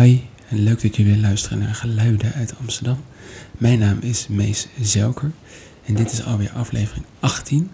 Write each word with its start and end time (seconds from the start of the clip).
Hi 0.00 0.20
en 0.48 0.62
leuk 0.62 0.82
dat 0.82 0.96
jullie 0.96 1.18
luisteren 1.18 1.58
naar 1.58 1.74
Geluiden 1.74 2.32
uit 2.32 2.54
Amsterdam. 2.58 3.04
Mijn 3.58 3.78
naam 3.78 3.98
is 4.00 4.28
Mees 4.28 4.68
Zelker 4.80 5.32
en 5.84 5.94
dit 5.94 6.12
is 6.12 6.24
alweer 6.24 6.50
aflevering 6.50 7.04
18. 7.18 7.70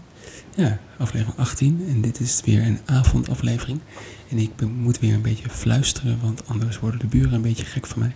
Ja, 0.56 0.78
aflevering 0.98 1.38
18 1.38 1.84
en 1.88 2.00
dit 2.00 2.20
is 2.20 2.40
weer 2.44 2.62
een 2.62 2.78
avondaflevering. 2.84 3.80
En 4.28 4.38
ik 4.38 4.50
moet 4.76 4.98
weer 4.98 5.14
een 5.14 5.22
beetje 5.22 5.48
fluisteren, 5.50 6.18
want 6.22 6.46
anders 6.46 6.78
worden 6.78 7.00
de 7.00 7.06
buren 7.06 7.32
een 7.32 7.42
beetje 7.42 7.64
gek 7.64 7.86
van 7.86 7.98
mij. 7.98 8.14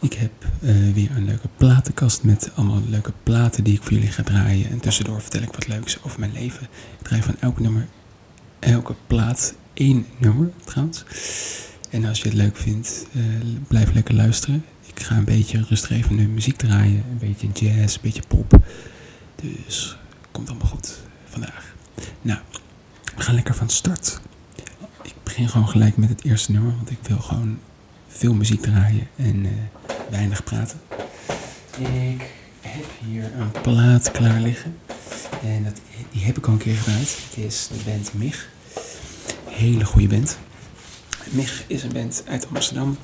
Ik 0.00 0.12
heb 0.12 0.32
eh, 0.60 0.74
weer 0.94 1.10
een 1.10 1.24
leuke 1.24 1.48
platenkast 1.56 2.22
met 2.22 2.50
allemaal 2.54 2.82
leuke 2.88 3.12
platen 3.22 3.64
die 3.64 3.74
ik 3.74 3.82
voor 3.82 3.92
jullie 3.92 4.12
ga 4.12 4.22
draaien. 4.22 4.70
En 4.70 4.80
tussendoor 4.80 5.20
vertel 5.20 5.42
ik 5.42 5.52
wat 5.52 5.68
leuks 5.68 6.02
over 6.02 6.20
mijn 6.20 6.32
leven. 6.32 6.62
Ik 6.98 7.06
draai 7.06 7.22
van 7.22 7.36
elk 7.40 7.60
nummer, 7.60 7.86
elke 8.58 8.94
plaat 9.06 9.54
één 9.74 10.06
nummer 10.18 10.50
trouwens. 10.64 11.04
En 11.94 12.04
als 12.04 12.18
je 12.18 12.28
het 12.28 12.36
leuk 12.36 12.56
vindt, 12.56 13.06
uh, 13.12 13.22
blijf 13.68 13.92
lekker 13.92 14.14
luisteren. 14.14 14.64
Ik 14.86 15.02
ga 15.02 15.16
een 15.16 15.24
beetje 15.24 15.64
rustig 15.68 15.90
even 15.90 16.14
nu 16.14 16.28
muziek 16.28 16.56
draaien. 16.56 17.04
Een 17.10 17.18
beetje 17.18 17.48
jazz, 17.52 17.94
een 17.94 18.00
beetje 18.02 18.22
pop. 18.28 18.58
Dus 19.42 19.96
komt 20.30 20.48
allemaal 20.48 20.68
goed 20.68 20.98
vandaag. 21.28 21.74
Nou, 22.22 22.38
we 23.16 23.22
gaan 23.22 23.34
lekker 23.34 23.54
van 23.54 23.68
start. 23.68 24.20
Ik 25.02 25.14
begin 25.22 25.48
gewoon 25.48 25.68
gelijk 25.68 25.96
met 25.96 26.08
het 26.08 26.24
eerste 26.24 26.52
nummer, 26.52 26.74
want 26.76 26.90
ik 26.90 26.98
wil 27.02 27.18
gewoon 27.18 27.58
veel 28.08 28.34
muziek 28.34 28.62
draaien 28.62 29.08
en 29.16 29.44
uh, 29.44 29.50
weinig 30.10 30.44
praten. 30.44 30.80
Ik 31.78 32.30
heb 32.60 32.84
hier 33.06 33.24
een 33.38 33.50
plaat 33.62 34.10
klaar 34.10 34.40
liggen. 34.40 34.76
En 35.42 35.64
dat, 35.64 35.80
die 36.10 36.24
heb 36.24 36.38
ik 36.38 36.46
al 36.46 36.52
een 36.52 36.58
keer 36.58 36.76
gedraaid. 36.76 37.18
Het 37.30 37.44
is 37.44 37.68
de 37.68 37.90
band 37.90 38.14
MIG. 38.14 38.48
Hele 39.48 39.84
goede 39.84 40.08
band. 40.08 40.38
MIG 41.30 41.64
is 41.66 41.82
een 41.82 41.92
band 41.92 42.22
uit 42.26 42.46
Amsterdam. 42.48 42.96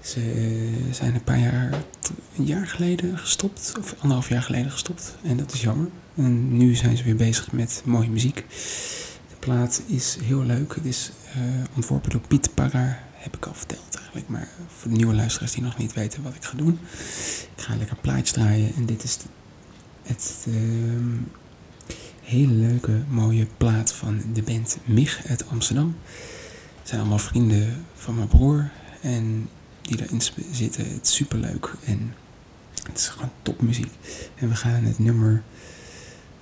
Ze 0.00 0.20
zijn 0.90 1.14
een 1.14 1.24
paar 1.24 1.38
jaar, 1.38 1.72
een 2.36 2.44
jaar 2.44 2.66
geleden 2.66 3.18
gestopt, 3.18 3.74
of 3.80 3.94
anderhalf 3.98 4.28
jaar 4.28 4.42
geleden 4.42 4.70
gestopt. 4.70 5.16
En 5.22 5.36
dat 5.36 5.52
is 5.52 5.62
jammer. 5.62 5.88
En 6.14 6.56
nu 6.56 6.74
zijn 6.74 6.96
ze 6.96 7.04
weer 7.04 7.16
bezig 7.16 7.52
met 7.52 7.82
mooie 7.84 8.08
muziek. 8.08 8.44
De 9.28 9.36
plaat 9.38 9.82
is 9.86 10.16
heel 10.22 10.42
leuk. 10.42 10.74
Het 10.74 10.84
is 10.84 11.12
uh, 11.36 11.42
ontworpen 11.74 12.10
door 12.10 12.20
Piet 12.28 12.54
Parra, 12.54 12.98
heb 13.12 13.36
ik 13.36 13.46
al 13.46 13.54
verteld 13.54 13.96
eigenlijk. 13.96 14.28
Maar 14.28 14.48
voor 14.78 14.90
de 14.90 14.96
nieuwe 14.96 15.14
luisteraars 15.14 15.52
die 15.52 15.62
nog 15.62 15.78
niet 15.78 15.92
weten 15.92 16.22
wat 16.22 16.34
ik 16.34 16.44
ga 16.44 16.56
doen. 16.56 16.78
Ik 17.56 17.62
ga 17.62 17.76
lekker 17.76 17.96
plaatjes 17.96 18.32
draaien. 18.32 18.74
En 18.76 18.86
dit 18.86 19.04
is 19.04 19.18
het 20.02 20.46
uh, 20.48 20.54
hele 22.22 22.52
leuke, 22.52 23.02
mooie 23.08 23.46
plaat 23.56 23.92
van 23.92 24.22
de 24.32 24.42
band 24.42 24.78
MIG 24.84 25.22
uit 25.26 25.48
Amsterdam. 25.48 25.96
Zijn 26.84 27.00
allemaal 27.00 27.18
vrienden 27.18 27.86
van 27.94 28.14
mijn 28.14 28.28
broer. 28.28 28.70
En 29.00 29.48
die 29.82 30.02
erin 30.02 30.20
zitten. 30.52 30.92
Het 30.92 31.06
is 31.06 31.14
super 31.14 31.38
leuk. 31.38 31.74
En 31.84 32.14
het 32.82 32.98
is 32.98 33.08
gewoon 33.08 33.30
topmuziek. 33.42 33.92
En 34.34 34.48
we 34.48 34.54
gaan 34.56 34.84
het 34.84 34.98
nummer 34.98 35.42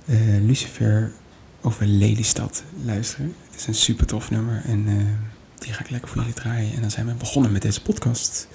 uh, 0.04 0.44
Lucifer 0.46 1.12
over 1.60 1.86
Lelystad 1.86 2.62
luisteren. 2.84 3.34
Het 3.50 3.60
is 3.60 3.66
een 3.66 3.74
super 3.74 4.06
tof 4.06 4.30
nummer. 4.30 4.62
En 4.64 4.88
uh, 4.88 5.02
die 5.58 5.72
ga 5.72 5.80
ik 5.80 5.90
lekker 5.90 6.08
voor 6.08 6.18
jullie 6.18 6.34
draaien. 6.34 6.74
En 6.74 6.80
dan 6.80 6.90
zijn 6.90 7.06
we 7.06 7.14
begonnen 7.14 7.52
met 7.52 7.62
deze 7.62 7.82
podcast. 7.82 8.48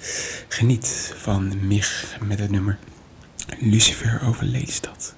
Geniet 0.47 1.13
van 1.17 1.67
Mich 1.67 2.17
met 2.23 2.39
het 2.39 2.51
nummer 2.51 2.77
Lucifer 3.59 4.21
over 4.21 4.45
Lelystad. 4.45 5.16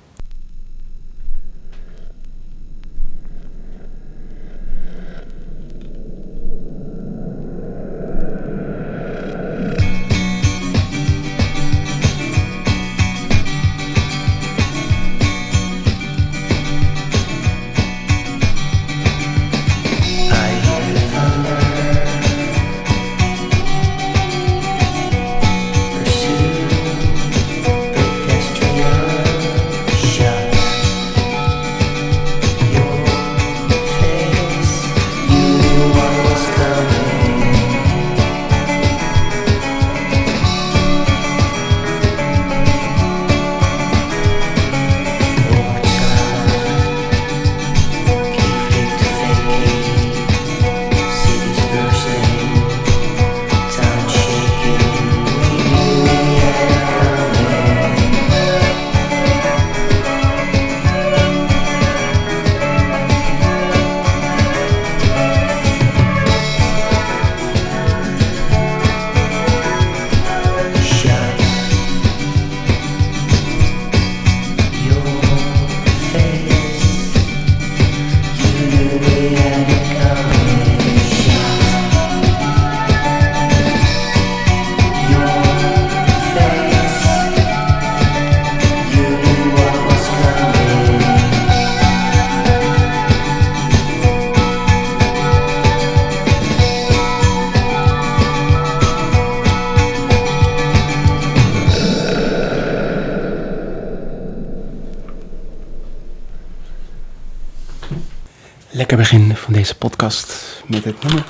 Lekker 108.89 109.07
begin 109.07 109.35
van 109.35 109.53
deze 109.53 109.75
podcast 109.75 110.63
met 110.67 110.83
het 110.83 111.03
nummer 111.03 111.25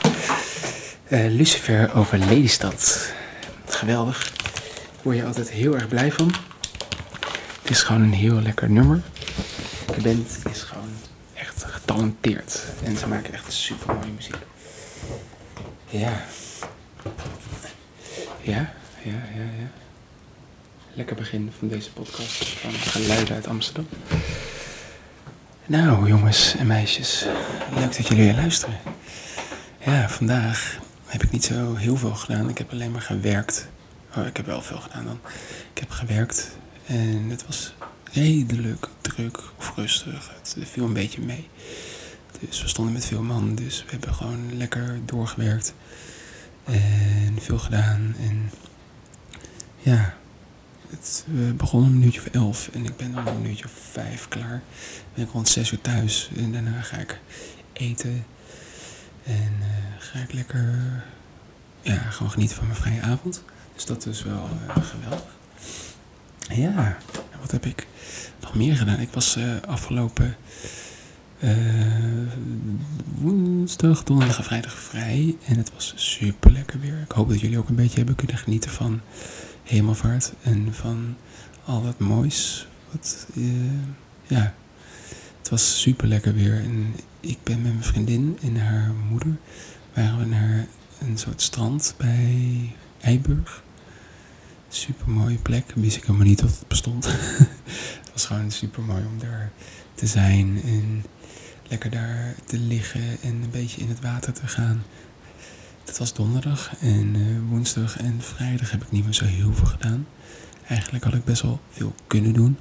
uh, 1.07 1.25
Lucifer 1.35 1.93
over 1.93 2.17
Lelystad. 2.17 3.13
Geweldig. 3.65 4.31
Daar 4.35 4.51
word 5.01 5.15
je 5.15 5.25
altijd 5.25 5.49
heel 5.49 5.73
erg 5.73 5.87
blij 5.87 6.11
van. 6.11 6.33
Het 7.61 7.69
is 7.69 7.83
gewoon 7.83 8.01
een 8.01 8.13
heel 8.13 8.41
lekker 8.41 8.69
nummer. 8.69 9.01
De 9.95 10.01
band 10.01 10.39
is 10.51 10.61
gewoon 10.61 10.89
echt 11.33 11.63
getalenteerd. 11.63 12.63
En 12.83 12.97
ze 12.97 13.07
maken 13.07 13.33
echt 13.33 13.53
super 13.53 13.95
mooie 13.95 14.11
muziek. 14.15 14.35
Ja. 15.89 16.25
Ja, 18.41 18.73
ja, 19.03 19.21
ja, 19.35 19.43
ja. 19.59 19.71
Lekker 20.93 21.15
begin 21.15 21.51
van 21.57 21.67
deze 21.67 21.91
podcast 21.91 22.45
van 22.45 22.71
Geluiden 22.71 23.35
uit 23.35 23.47
Amsterdam. 23.47 23.87
Nou, 25.69 26.07
jongens 26.07 26.55
en 26.55 26.67
meisjes, 26.67 27.25
leuk 27.75 27.95
dat 27.95 28.07
jullie 28.07 28.23
weer 28.23 28.33
luisteren. 28.33 28.77
Ja, 29.85 30.09
vandaag 30.09 30.79
heb 31.05 31.23
ik 31.23 31.31
niet 31.31 31.43
zo 31.43 31.75
heel 31.75 31.97
veel 31.97 32.15
gedaan. 32.15 32.49
Ik 32.49 32.57
heb 32.57 32.71
alleen 32.71 32.91
maar 32.91 33.01
gewerkt. 33.01 33.67
Oh, 34.17 34.25
ik 34.25 34.37
heb 34.37 34.45
wel 34.45 34.61
veel 34.61 34.79
gedaan 34.79 35.05
dan. 35.05 35.19
Ik 35.73 35.79
heb 35.79 35.89
gewerkt 35.89 36.57
en 36.85 37.29
het 37.29 37.45
was 37.45 37.73
redelijk 38.13 38.87
druk 39.01 39.41
of 39.57 39.73
rustig. 39.75 40.31
Het 40.37 40.55
viel 40.69 40.85
een 40.85 40.93
beetje 40.93 41.21
mee. 41.21 41.47
Dus 42.39 42.61
we 42.61 42.67
stonden 42.67 42.93
met 42.93 43.05
veel 43.05 43.23
man, 43.23 43.55
dus 43.55 43.83
we 43.83 43.91
hebben 43.91 44.13
gewoon 44.13 44.57
lekker 44.57 44.99
doorgewerkt. 45.05 45.73
En 46.63 47.37
veel 47.39 47.59
gedaan. 47.59 48.15
En 48.19 48.51
ja, 49.77 50.13
het 50.89 51.25
uh, 51.33 51.51
begon 51.51 51.83
een 51.83 51.93
minuutje 51.99 52.19
of 52.19 52.25
elf 52.25 52.69
en 52.73 52.85
ik 52.85 52.97
ben 52.97 53.13
dan 53.13 53.27
een 53.27 53.41
minuutje 53.41 53.65
of 53.65 53.71
vijf 53.91 54.27
klaar. 54.27 54.61
Ben 55.13 55.23
ik 55.25 55.31
rond 55.31 55.47
zes 55.47 55.71
uur 55.71 55.81
thuis 55.81 56.29
en 56.35 56.51
daarna 56.51 56.81
ga 56.81 56.97
ik 56.97 57.19
eten. 57.73 58.25
En 59.23 59.53
uh, 59.59 59.65
ga 59.99 60.19
ik 60.19 60.33
lekker, 60.33 61.03
ja, 61.81 61.97
gewoon 61.97 62.31
genieten 62.31 62.55
van 62.55 62.67
mijn 62.67 62.79
vrije 62.79 63.01
avond. 63.01 63.43
Dus 63.75 63.85
dat 63.85 64.05
is 64.05 64.23
wel 64.23 64.49
uh, 64.67 64.83
geweldig. 64.83 65.37
Ja, 66.49 66.97
wat 67.39 67.51
heb 67.51 67.65
ik 67.65 67.87
nog 68.39 68.55
meer 68.55 68.75
gedaan? 68.75 68.99
Ik 68.99 69.13
was 69.13 69.37
afgelopen 69.67 70.35
woensdag, 73.15 74.03
donderdag 74.03 74.37
en 74.37 74.43
vrijdag 74.43 74.73
vrij. 74.73 75.37
En 75.45 75.57
het 75.57 75.71
was 75.73 75.93
super 75.95 76.51
lekker 76.51 76.79
weer. 76.79 77.01
Ik 77.01 77.11
hoop 77.11 77.29
dat 77.29 77.39
jullie 77.39 77.57
ook 77.57 77.69
een 77.69 77.75
beetje 77.75 77.97
hebben 77.97 78.15
kunnen 78.15 78.37
genieten 78.37 78.71
van 78.71 79.01
hemelvaart 79.69 80.33
en 80.41 80.73
van 80.73 81.15
al 81.65 81.83
dat 81.83 81.99
moois. 81.99 82.67
Wat, 82.91 83.27
uh, 83.33 83.71
ja, 84.27 84.53
het 85.37 85.49
was 85.49 85.81
super 85.81 86.07
lekker 86.07 86.33
weer. 86.33 86.53
En 86.53 86.95
ik 87.19 87.37
ben 87.43 87.61
met 87.61 87.71
mijn 87.71 87.83
vriendin 87.83 88.37
en 88.41 88.57
haar 88.57 88.91
moeder 89.09 89.37
waren 89.93 90.19
we 90.19 90.25
naar 90.25 90.67
een 90.99 91.17
soort 91.17 91.41
strand 91.41 91.93
bij 91.97 92.75
Eiburg. 93.01 93.63
Super 94.69 95.09
mooie 95.09 95.37
plek. 95.37 95.71
Wist 95.75 95.97
ik 95.97 96.03
helemaal 96.03 96.27
niet 96.27 96.39
dat 96.39 96.49
het 96.49 96.67
bestond. 96.67 97.05
het 98.01 98.11
was 98.13 98.25
gewoon 98.25 98.51
super 98.51 98.83
mooi 98.83 99.05
om 99.05 99.19
daar 99.19 99.51
te 99.93 100.07
zijn 100.07 100.61
en 100.63 101.05
lekker 101.67 101.89
daar 101.89 102.35
te 102.45 102.57
liggen 102.57 103.21
en 103.21 103.41
een 103.41 103.51
beetje 103.51 103.81
in 103.81 103.89
het 103.89 104.01
water 104.01 104.33
te 104.33 104.47
gaan. 104.47 104.83
Dat 105.89 105.97
was 105.97 106.13
donderdag 106.13 106.71
en 106.79 107.15
uh, 107.15 107.37
woensdag 107.49 107.97
en 107.97 108.21
vrijdag 108.21 108.71
heb 108.71 108.83
ik 108.83 108.91
niet 108.91 109.03
meer 109.03 109.13
zo 109.13 109.25
heel 109.25 109.53
veel 109.53 109.65
gedaan. 109.65 110.07
Eigenlijk 110.67 111.03
had 111.03 111.13
ik 111.13 111.25
best 111.25 111.41
wel 111.41 111.59
veel 111.69 111.93
kunnen 112.07 112.33
doen. 112.33 112.57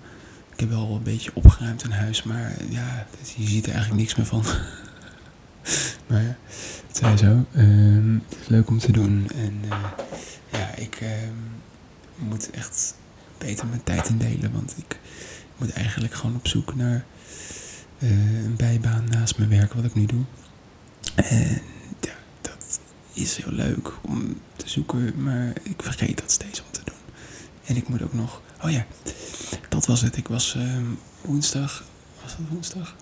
Ik 0.52 0.60
heb 0.60 0.68
wel 0.68 0.94
een 0.94 1.02
beetje 1.02 1.30
opgeruimd 1.34 1.84
in 1.84 1.90
huis, 1.90 2.22
maar 2.22 2.52
ja, 2.68 3.06
je 3.36 3.46
ziet 3.46 3.66
er 3.66 3.72
eigenlijk 3.72 4.00
niks 4.00 4.14
meer 4.14 4.26
van. 4.26 4.44
maar 6.06 6.22
ja, 6.22 6.36
het 6.86 6.96
zij 6.96 7.16
zo. 7.16 7.46
Um, 7.56 8.24
het 8.28 8.38
is 8.40 8.48
leuk 8.48 8.68
om 8.68 8.78
te 8.78 8.92
doen. 8.92 9.30
En 9.34 9.54
uh, 9.64 9.84
ja, 10.52 10.74
ik 10.74 11.00
um, 11.00 11.50
moet 12.28 12.50
echt 12.50 12.94
beter 13.38 13.66
mijn 13.66 13.84
tijd 13.84 14.08
indelen. 14.08 14.52
Want 14.52 14.74
ik 14.76 14.98
moet 15.56 15.72
eigenlijk 15.72 16.14
gewoon 16.14 16.36
op 16.36 16.48
zoek 16.48 16.74
naar 16.74 17.04
uh, 17.98 18.44
een 18.44 18.56
bijbaan 18.56 19.04
naast 19.10 19.38
mijn 19.38 19.50
werk 19.50 19.72
wat 19.72 19.84
ik 19.84 19.94
nu 19.94 20.06
doe. 20.06 20.24
En 21.14 21.62
is 23.20 23.36
heel 23.36 23.52
leuk 23.52 23.92
om 24.00 24.40
te 24.56 24.68
zoeken, 24.68 25.22
maar 25.22 25.52
ik 25.62 25.82
vergeet 25.82 26.18
dat 26.18 26.30
steeds 26.30 26.60
om 26.60 26.70
te 26.70 26.80
doen. 26.84 26.96
En 27.64 27.76
ik 27.76 27.88
moet 27.88 28.02
ook 28.02 28.12
nog. 28.12 28.42
Oh 28.64 28.70
ja, 28.70 28.86
dat 29.68 29.86
was 29.86 30.00
het. 30.00 30.16
Ik 30.16 30.28
was 30.28 30.54
um, 30.54 30.98
woensdag. 31.20 31.84
Was 32.22 32.36
dat 32.36 32.46
woensdag? 32.48 32.94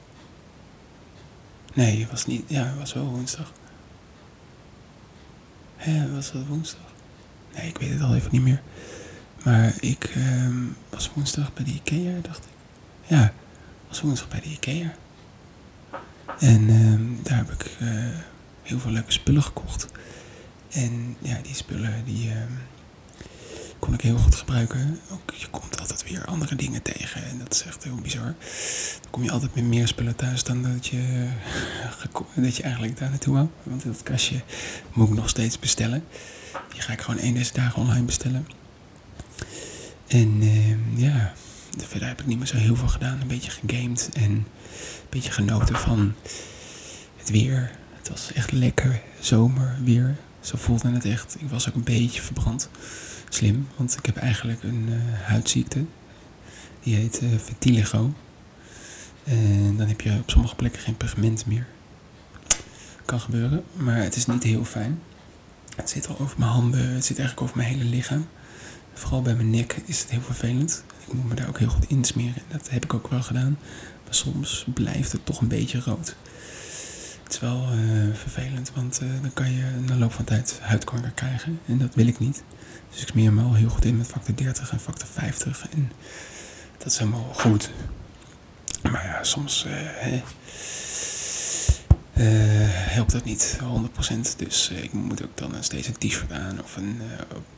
Nee, 1.75 2.01
het 2.01 2.11
was 2.11 2.27
niet. 2.27 2.43
Ja, 2.47 2.65
het 2.65 2.79
was 2.79 2.93
wel 2.93 3.05
woensdag. 3.05 3.53
Hé, 5.77 6.15
was 6.15 6.33
dat 6.33 6.47
woensdag? 6.47 6.93
Nee, 7.55 7.69
ik 7.69 7.79
weet 7.79 7.91
het 7.91 8.01
al 8.01 8.15
even 8.15 8.33
niet 8.33 8.43
meer. 8.43 8.63
Maar 9.45 9.75
ik 9.81 10.13
um, 10.17 10.77
was 10.91 11.11
woensdag 11.15 11.53
bij 11.55 11.65
de 11.65 11.73
Ikea, 11.73 12.21
dacht 12.23 12.45
ik. 12.45 12.51
Ja, 13.07 13.33
was 13.89 14.01
woensdag 14.01 14.29
bij 14.29 14.41
de 14.41 14.49
Ikea. 14.49 14.95
En 16.39 16.69
um, 16.71 17.19
daar 17.23 17.37
heb 17.37 17.51
ik 17.51 17.77
uh, 17.81 18.09
heel 18.67 18.79
veel 18.79 18.91
leuke 18.91 19.13
spullen 19.13 19.43
gekocht. 19.43 19.87
En 20.69 21.17
ja, 21.19 21.39
die 21.43 21.55
spullen 21.55 22.05
die 22.05 22.31
um, 22.31 22.59
kon 23.79 23.95
ik 23.95 24.01
heel 24.01 24.19
goed 24.19 24.35
gebruiken. 24.35 25.01
Ook, 25.11 25.31
je 25.35 25.47
komt 25.51 25.81
altijd 25.81 26.11
weer 26.11 26.25
andere 26.25 26.57
dingen 26.57 26.83
tegen. 26.83 27.25
En 27.25 27.39
dat 27.39 27.55
is 27.55 27.63
echt 27.63 27.85
heel 27.85 27.95
bizar. 27.95 28.35
Dan 29.01 29.11
kom 29.11 29.23
je 29.23 29.31
altijd 29.31 29.55
met 29.55 29.65
meer 29.65 29.89
spullen 29.89 30.17
thuis 30.17 30.45
dan 30.45 30.63
dat 30.63 30.87
je, 30.87 31.29
dat 32.35 32.57
je 32.57 32.63
eigenlijk 32.63 32.99
daar 32.99 33.11
naartoe 33.11 33.35
wou. 33.35 33.49
Want 33.63 33.85
dat 33.85 34.03
kastje 34.03 34.43
moet 34.93 35.09
ik 35.09 35.15
nog 35.15 35.29
steeds 35.29 35.59
bestellen. 35.59 36.05
Die 36.73 36.81
ga 36.81 36.93
ik 36.93 37.01
gewoon 37.01 37.21
één 37.21 37.35
deze 37.35 37.53
dagen 37.53 37.83
online 37.83 38.05
bestellen. 38.05 38.47
En 40.07 40.43
uh, 40.43 40.99
ja, 40.99 41.33
verder 41.77 42.09
heb 42.09 42.21
ik 42.21 42.27
niet 42.27 42.39
meer 42.39 42.47
zo 42.47 42.57
heel 42.57 42.77
veel 42.77 42.89
gedaan. 42.89 43.21
Een 43.21 43.29
beetje 43.29 43.51
gegamed 43.51 44.11
en 44.13 44.23
een 44.23 44.47
beetje 45.09 45.31
genoten 45.31 45.77
van 45.77 46.15
het 47.17 47.31
weer. 47.31 47.71
Het 48.07 48.15
was 48.19 48.33
echt 48.33 48.53
lekker 48.53 49.03
zomerweer. 49.21 50.17
Zo 50.41 50.57
voelde 50.57 50.91
het 50.91 51.05
echt. 51.05 51.37
Ik 51.39 51.49
was 51.49 51.69
ook 51.69 51.75
een 51.75 51.85
beetje 51.85 52.23
verbrand. 52.23 52.69
Slim, 53.29 53.69
want 53.77 53.97
ik 53.99 54.07
heb 54.07 54.17
eigenlijk 54.17 54.63
een 54.63 54.87
uh, 54.89 54.97
huidziekte. 55.23 55.85
Die 56.83 56.95
heet 56.95 57.23
uh, 57.23 57.29
vitiligo. 57.39 58.13
En 59.25 59.77
dan 59.77 59.89
heb 59.89 60.01
je 60.01 60.19
op 60.21 60.31
sommige 60.31 60.55
plekken 60.55 60.81
geen 60.81 60.97
pigment 60.97 61.47
meer. 61.47 61.67
Kan 63.05 63.21
gebeuren, 63.21 63.65
maar 63.73 63.97
het 63.97 64.17
is 64.17 64.27
niet 64.27 64.43
heel 64.43 64.65
fijn. 64.65 65.01
Het 65.77 65.91
zit 65.91 66.09
al 66.09 66.19
over 66.19 66.39
mijn 66.39 66.51
handen, 66.51 66.95
het 66.95 67.05
zit 67.05 67.19
eigenlijk 67.19 67.49
over 67.49 67.57
mijn 67.57 67.79
hele 67.79 67.91
lichaam. 67.91 68.27
Vooral 68.93 69.23
bij 69.23 69.35
mijn 69.35 69.51
nek 69.51 69.77
is 69.85 70.01
het 70.01 70.11
heel 70.11 70.23
vervelend. 70.23 70.85
Ik 71.07 71.13
moet 71.13 71.29
me 71.29 71.35
daar 71.35 71.49
ook 71.49 71.59
heel 71.59 71.69
goed 71.69 71.89
insmeren. 71.89 72.43
Dat 72.49 72.71
heb 72.71 72.85
ik 72.85 72.95
ook 72.95 73.09
wel 73.09 73.23
gedaan. 73.23 73.59
Maar 74.05 74.15
soms 74.15 74.67
blijft 74.75 75.13
het 75.13 75.27
toch 75.27 75.41
een 75.41 75.49
beetje 75.49 75.81
rood. 75.81 76.17
Het 77.27 77.35
is 77.35 77.41
wel 77.41 77.69
uh, 77.73 78.15
vervelend, 78.15 78.73
want 78.75 79.01
uh, 79.03 79.09
dan 79.23 79.33
kan 79.33 79.53
je 79.53 79.65
na 79.87 79.97
loop 79.97 80.13
van 80.13 80.25
tijd 80.25 80.59
huidkanker 80.63 81.11
krijgen. 81.11 81.61
En 81.67 81.79
dat 81.79 81.95
wil 81.95 82.07
ik 82.07 82.19
niet. 82.19 82.43
Dus 82.91 83.01
ik 83.01 83.09
smeer 83.09 83.33
me 83.33 83.43
al 83.43 83.55
heel 83.55 83.69
goed 83.69 83.85
in 83.85 83.97
met 83.97 84.07
factor 84.07 84.35
30 84.37 84.71
en 84.71 84.81
factor 84.81 85.09
50. 85.09 85.69
En 85.71 85.93
dat 86.79 86.87
is 86.87 86.99
helemaal 86.99 87.33
goed. 87.33 87.71
Maar 88.83 89.05
ja, 89.07 89.23
soms 89.23 89.67
uh, 89.67 89.73
helpt 92.95 93.13
dat 93.13 93.25
niet 93.25 93.59
100%. 94.13 94.37
Dus 94.37 94.71
ik 94.71 94.93
moet 94.93 95.23
ook 95.23 95.37
dan 95.37 95.55
steeds 95.61 95.89
een 95.89 95.99
t-shirt 95.99 96.33
aan 96.33 96.63
of 96.63 96.77
een 96.77 97.01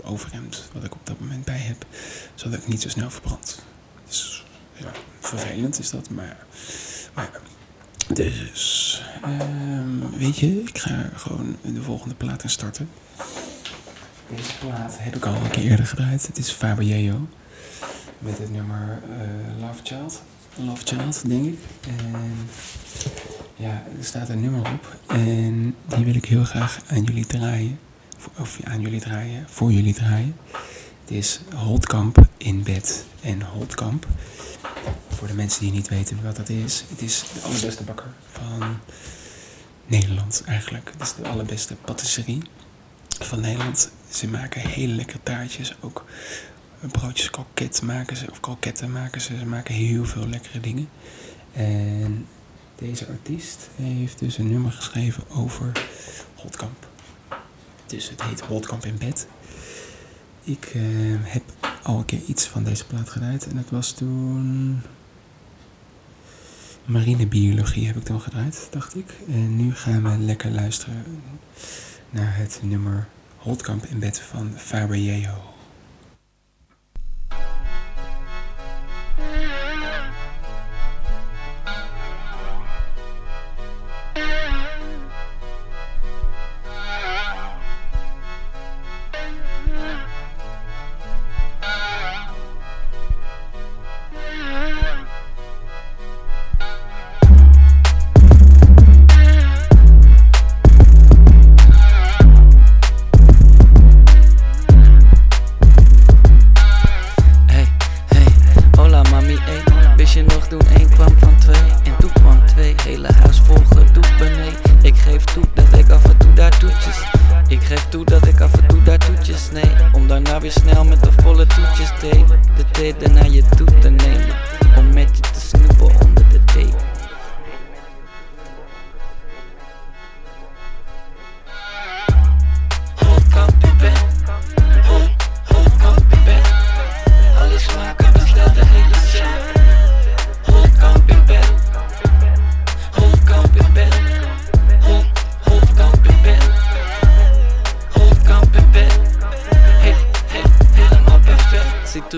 overhemd 0.04 0.68
wat 0.72 0.84
ik 0.84 0.94
op 0.94 1.06
dat 1.06 1.20
moment 1.20 1.44
bij 1.44 1.58
heb. 1.58 1.86
Zodat 2.34 2.58
ik 2.58 2.68
niet 2.68 2.82
zo 2.82 2.88
snel 2.88 3.10
verbrand. 3.10 3.62
Dus 4.06 4.44
ja, 4.72 4.92
vervelend 5.20 5.78
is 5.78 5.90
dat. 5.90 6.10
Maar, 6.10 6.36
maar 7.14 7.30
dus, 8.06 9.02
um, 9.24 10.18
weet 10.18 10.38
je, 10.38 10.60
ik 10.60 10.78
ga 10.78 11.10
gewoon 11.14 11.56
de 11.62 11.82
volgende 11.82 12.14
plaat 12.14 12.42
instarten. 12.42 12.88
Deze 14.36 14.52
plaat 14.58 14.96
heb 14.98 15.16
ik 15.16 15.26
al 15.26 15.34
een 15.34 15.50
keer 15.50 15.64
eerder 15.64 15.86
gedraaid. 15.86 16.26
Het 16.26 16.38
is 16.38 16.50
Faber 16.50 16.84
Met 18.18 18.38
het 18.38 18.50
nummer 18.50 19.02
uh, 19.10 19.66
Love 19.66 19.80
Child. 19.82 20.22
Love 20.54 20.82
Child, 20.84 21.28
denk 21.28 21.46
ik. 21.46 21.58
En 21.86 22.48
ja, 23.56 23.82
er 23.98 24.04
staat 24.04 24.28
een 24.28 24.40
nummer 24.40 24.60
op. 24.60 24.96
En 25.06 25.74
die 25.86 26.04
wil 26.04 26.14
ik 26.14 26.24
heel 26.24 26.44
graag 26.44 26.78
aan 26.86 27.02
jullie 27.02 27.26
draaien. 27.26 27.78
Of 28.38 28.58
aan 28.64 28.80
jullie 28.80 29.00
draaien, 29.00 29.46
voor 29.48 29.72
jullie 29.72 29.94
draaien. 29.94 30.36
Het 31.00 31.10
is 31.10 31.40
Holtkamp 31.54 32.26
in 32.36 32.62
bed. 32.62 33.04
En 33.20 33.42
Holtkamp 33.42 34.06
voor 35.18 35.28
de 35.28 35.34
mensen 35.34 35.60
die 35.60 35.72
niet 35.72 35.88
weten 35.88 36.22
wat 36.22 36.36
dat 36.36 36.48
is. 36.48 36.84
Het 36.88 37.02
is 37.02 37.24
de 37.34 37.40
allerbeste 37.40 37.82
bakker 37.82 38.06
van 38.32 38.80
Nederland 39.86 40.42
eigenlijk. 40.46 40.90
Het 40.92 41.02
is 41.02 41.14
de 41.14 41.28
allerbeste 41.28 41.74
patisserie 41.74 42.42
van 43.08 43.40
Nederland. 43.40 43.90
Ze 44.08 44.28
maken 44.28 44.60
hele 44.60 44.92
lekkere 44.92 45.18
taartjes. 45.22 45.76
Ook 45.80 46.04
broodjes 46.92 47.30
kroket 47.30 47.82
maken 47.82 48.16
ze. 48.16 48.30
Of 48.30 48.40
kroketten 48.40 48.92
maken 48.92 49.20
ze. 49.20 49.38
Ze 49.38 49.46
maken 49.46 49.74
heel 49.74 50.04
veel 50.04 50.28
lekkere 50.28 50.60
dingen. 50.60 50.88
En 51.52 52.26
deze 52.76 53.06
artiest 53.06 53.68
heeft 53.76 54.18
dus 54.18 54.38
een 54.38 54.50
nummer 54.50 54.72
geschreven 54.72 55.30
over 55.30 55.72
Holtkamp. 56.34 56.88
Dus 57.86 58.08
het 58.10 58.22
heet 58.22 58.40
Holtkamp 58.40 58.84
in 58.84 58.98
bed. 58.98 59.26
Ik 60.42 60.72
uh, 60.74 61.16
heb 61.22 61.42
al 61.82 61.98
een 61.98 62.04
keer 62.04 62.22
iets 62.26 62.46
van 62.46 62.64
deze 62.64 62.86
plaat 62.86 63.08
gedraaid. 63.08 63.46
En 63.46 63.56
dat 63.56 63.70
was 63.70 63.92
toen 63.92 64.82
marinebiologie 66.88 67.86
heb 67.86 67.96
ik 67.96 68.06
dan 68.06 68.20
gedraaid, 68.20 68.68
dacht 68.70 68.96
ik. 68.96 69.14
En 69.28 69.56
nu 69.56 69.74
gaan 69.74 70.02
we 70.02 70.18
lekker 70.18 70.50
luisteren 70.50 71.04
naar 72.10 72.36
het 72.36 72.60
nummer 72.62 73.06
Holtkamp 73.36 73.84
in 73.84 73.98
bed 73.98 74.20
van 74.20 74.52
Faber 74.56 74.96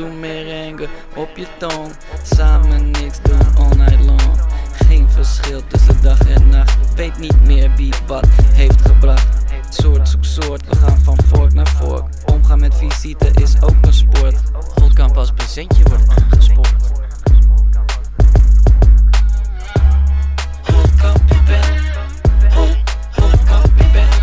merengue 0.06 0.88
op 1.16 1.36
je 1.36 1.46
tong. 1.58 1.92
Samen 2.22 2.90
niks 2.90 3.18
doen 3.22 3.56
all 3.56 3.76
night 3.76 4.04
long. 4.04 4.40
Geen 4.72 5.10
verschil 5.10 5.62
tussen 5.66 6.02
dag 6.02 6.20
en 6.20 6.48
nacht. 6.48 6.94
Weet 6.94 7.18
niet 7.18 7.44
meer 7.44 7.70
wie 7.76 7.92
wat 8.06 8.26
heeft 8.52 8.80
gebracht. 8.80 9.26
Soort 9.68 10.08
zoek 10.08 10.24
soort, 10.24 10.66
we 10.68 10.76
gaan 10.76 10.98
van 10.98 11.18
vork 11.26 11.52
naar 11.52 11.68
vork. 11.68 12.04
Omgaan 12.24 12.60
met 12.60 12.74
visite 12.74 13.30
is 13.34 13.62
ook 13.62 13.76
een 13.80 13.92
sport. 13.92 14.36
God 14.78 14.92
kan 14.92 15.12
pas 15.12 15.32
presentje 15.32 15.82
worden 15.82 16.06
aangespoord. 16.08 16.74
Holkamp 20.62 21.30
in 21.30 21.44
bed, 21.44 21.70
hol, 22.54 22.68
holkamp 23.10 23.72
in 23.76 23.92
bed. 23.92 24.20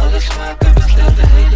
Alle 0.00 0.20
smaken 0.20 0.74
besteld 0.74 1.16
de 1.16 1.26
hele 1.26 1.54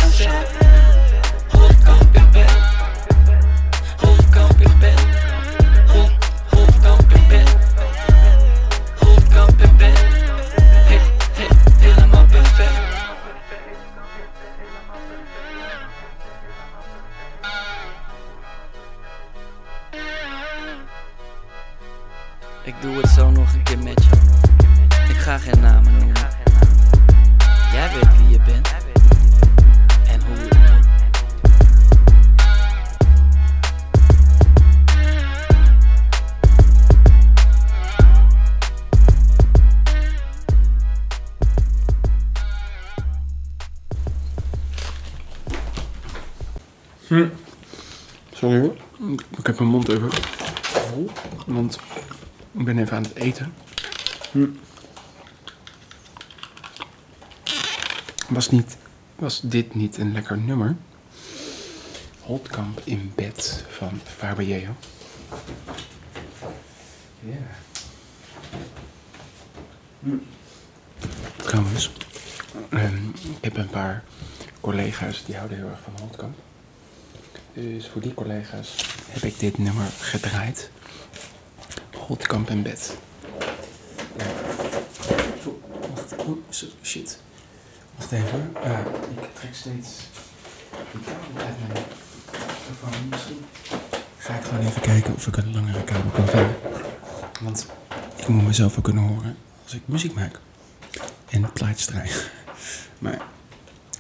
ik 52.59 52.65
ben 52.65 52.79
even 52.79 52.97
aan 52.97 53.03
het 53.03 53.15
eten. 53.15 53.55
Hm. 54.33 54.47
Was, 58.29 58.51
niet, 58.51 58.77
was 59.15 59.41
dit 59.41 59.75
niet 59.75 59.99
een 59.99 60.13
lekker 60.13 60.39
nummer? 60.39 60.77
Holtkamp 62.21 62.81
in 62.85 63.13
bed 63.15 63.65
van 63.69 64.01
Fabergeo. 64.05 64.75
Ja. 67.21 67.47
Hm. 70.01 70.17
Trouwens, 71.37 71.91
ehm, 72.69 73.09
ik 73.09 73.39
heb 73.41 73.57
een 73.57 73.71
paar 73.71 74.05
collega's 74.61 75.25
die 75.25 75.37
houden 75.37 75.59
heel 75.59 75.69
erg 75.69 75.81
van 75.83 75.93
Holtkamp. 76.01 76.37
Dus 77.53 77.89
voor 77.89 78.01
die 78.01 78.15
collega's 78.15 78.75
heb 79.09 79.23
ik 79.23 79.39
dit 79.39 79.59
nummer 79.59 79.87
gedraaid. 79.99 80.71
Holtkamp 82.09 82.51
in 82.51 82.63
bed. 82.63 82.97
Oh, 85.47 85.53
wacht. 85.95 86.17
Oh, 86.17 86.39
shit. 86.83 87.21
Wacht 87.97 88.13
even. 88.13 88.57
Eh, 88.63 88.79
ik 89.23 89.35
trek 89.35 89.55
steeds 89.55 89.89
die 90.93 91.01
kabel 91.01 91.47
uit 91.47 91.59
mijn 91.59 91.85
microfoon. 92.33 93.09
Misschien 93.09 93.45
ga 94.19 94.35
ik 94.35 94.45
gewoon 94.45 94.67
even 94.67 94.81
kijken 94.81 95.15
of 95.15 95.27
ik 95.27 95.37
een 95.37 95.53
langere 95.53 95.85
kabel 95.85 96.11
kan 96.11 96.29
vinden. 96.29 96.57
Want 97.41 97.67
ik 98.17 98.29
moet 98.29 98.47
mezelf 98.47 98.79
ook 98.79 98.85
kunnen 98.85 99.03
horen 99.03 99.37
als 99.65 99.75
ik 99.75 99.83
muziek 99.85 100.15
maak. 100.15 100.41
En 101.29 101.53
plaatjes 101.53 101.87
draai. 101.87 102.11
Maar 102.99 103.19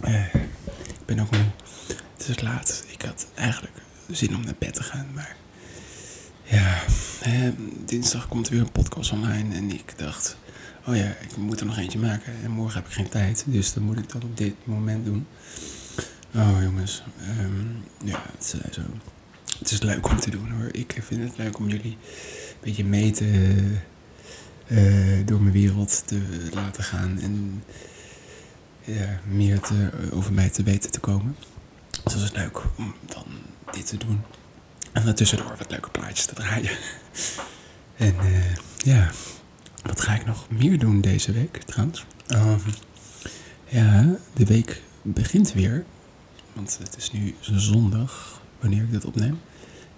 eh, 0.00 0.34
ik 0.34 1.04
ben 1.04 1.20
ook 1.20 1.30
moe. 1.30 1.44
Het 2.16 2.28
is 2.28 2.40
laat. 2.40 2.84
Ik 2.88 3.02
had 3.02 3.26
eigenlijk 3.34 3.76
zin 4.10 4.36
om 4.36 4.44
naar 4.44 4.54
bed 4.58 4.74
te 4.74 4.82
gaan, 4.82 5.08
maar 5.14 5.36
ja, 6.50 6.82
dinsdag 7.84 8.28
komt 8.28 8.46
er 8.46 8.52
weer 8.52 8.60
een 8.60 8.72
podcast 8.72 9.12
online 9.12 9.54
en 9.54 9.70
ik 9.70 9.92
dacht, 9.96 10.36
oh 10.86 10.96
ja, 10.96 11.06
ik 11.20 11.36
moet 11.36 11.60
er 11.60 11.66
nog 11.66 11.78
eentje 11.78 11.98
maken 11.98 12.32
en 12.42 12.50
morgen 12.50 12.74
heb 12.80 12.86
ik 12.86 12.94
geen 12.94 13.08
tijd, 13.08 13.44
dus 13.46 13.72
dan 13.72 13.82
moet 13.82 13.98
ik 13.98 14.12
dat 14.12 14.24
op 14.24 14.36
dit 14.36 14.54
moment 14.64 15.04
doen. 15.04 15.26
Oh 16.34 16.62
jongens, 16.62 17.02
ehm, 17.20 17.66
ja, 18.04 18.22
het 18.36 18.44
is, 18.44 18.60
eh, 18.60 18.72
zo. 18.72 18.80
het 19.58 19.70
is 19.70 19.82
leuk 19.82 20.08
om 20.08 20.20
te 20.20 20.30
doen 20.30 20.50
hoor. 20.50 20.68
Ik 20.72 20.98
vind 21.00 21.22
het 21.22 21.38
leuk 21.38 21.58
om 21.58 21.68
jullie 21.68 21.92
een 21.92 22.60
beetje 22.60 22.84
mee 22.84 23.10
te, 23.10 23.56
eh, 24.66 25.26
door 25.26 25.40
mijn 25.40 25.52
wereld 25.52 26.02
te 26.06 26.20
laten 26.52 26.84
gaan 26.84 27.18
en 27.20 27.62
meer 29.28 29.60
te, 29.60 29.90
over 30.12 30.32
mij 30.32 30.48
te 30.48 30.62
weten 30.62 30.90
te 30.90 31.00
komen. 31.00 31.36
Dus 32.04 32.12
dat 32.12 32.22
is 32.22 32.32
leuk 32.32 32.62
om 32.76 32.94
dan 33.06 33.26
dit 33.70 33.86
te 33.86 33.96
doen. 33.96 34.20
En 34.92 35.04
daartussendoor 35.04 35.56
wat 35.58 35.70
leuke 35.70 35.90
plaatjes 35.90 36.26
te 36.26 36.34
draaien. 36.34 36.76
En 37.96 38.18
eh, 38.18 38.54
ja, 38.76 39.10
wat 39.82 40.00
ga 40.00 40.14
ik 40.14 40.26
nog 40.26 40.50
meer 40.50 40.78
doen 40.78 41.00
deze 41.00 41.32
week 41.32 41.62
trouwens? 41.62 42.04
Ehm, 42.26 42.58
ja, 43.68 44.16
de 44.32 44.44
week 44.44 44.82
begint 45.02 45.52
weer. 45.52 45.84
Want 46.52 46.78
het 46.82 46.96
is 46.96 47.12
nu 47.12 47.34
zondag 47.40 48.40
wanneer 48.60 48.82
ik 48.82 48.90
dit 48.90 49.04
opneem. 49.04 49.40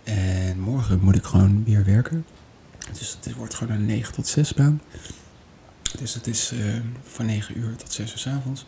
En 0.05 0.61
morgen 0.61 1.01
moet 1.01 1.17
ik 1.17 1.25
gewoon 1.25 1.65
weer 1.65 1.85
werken. 1.85 2.25
Dus 2.99 3.19
het 3.21 3.35
wordt 3.35 3.55
gewoon 3.55 3.77
een 3.77 3.87
9 3.87 4.15
tot 4.15 4.27
6 4.27 4.55
baan. 4.55 4.81
Dus 5.99 6.15
het 6.15 6.27
is 6.27 6.53
eh, 6.53 6.59
van 7.03 7.27
9 7.27 7.59
uur 7.59 7.77
tot 7.77 7.93
6 7.93 8.13
uur 8.13 8.19
s 8.19 8.27
avonds. 8.27 8.67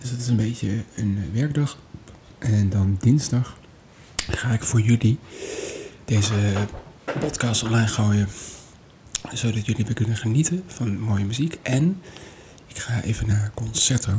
Dus 0.00 0.10
het 0.10 0.20
is 0.20 0.28
een 0.28 0.36
beetje 0.36 0.84
een 0.94 1.18
eh, 1.18 1.38
werkdag. 1.40 1.78
En 2.38 2.68
dan 2.68 2.96
dinsdag 3.00 3.57
ga 4.30 4.48
ik 4.52 4.62
voor 4.62 4.80
jullie 4.80 5.18
deze 6.04 6.52
podcast 7.20 7.62
online 7.62 7.86
gooien. 7.86 8.28
Zodat 9.32 9.66
jullie 9.66 9.84
weer 9.84 9.94
kunnen 9.94 10.16
genieten 10.16 10.64
van 10.66 10.98
mooie 11.00 11.24
muziek. 11.24 11.58
En 11.62 12.02
ik 12.66 12.78
ga 12.78 13.02
even 13.02 13.26
naar 13.26 13.50
Concerto. 13.54 14.12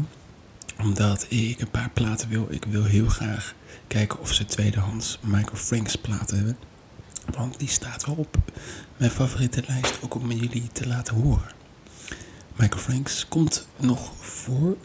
Omdat 0.79 1.25
ik 1.29 1.61
een 1.61 1.69
paar 1.71 1.89
platen 1.89 2.29
wil. 2.29 2.47
Ik 2.49 2.65
wil 2.69 2.83
heel 2.83 3.07
graag 3.09 3.53
kijken 3.87 4.19
of 4.19 4.33
ze 4.33 4.45
tweedehands 4.45 5.19
Michael 5.21 5.55
Franks 5.57 5.95
platen 5.95 6.37
hebben. 6.37 6.57
Want 7.35 7.59
die 7.59 7.69
staat 7.69 8.05
wel 8.05 8.15
op 8.15 8.37
mijn 8.97 9.11
favoriete 9.11 9.63
lijst. 9.67 9.99
Ook 10.01 10.15
om 10.15 10.31
jullie 10.31 10.67
te 10.71 10.87
laten 10.87 11.15
horen. 11.15 11.51
Michael 12.55 12.81
Franks 12.81 13.25
komt 13.27 13.67
nog 13.77 14.11
voor. 14.19 14.77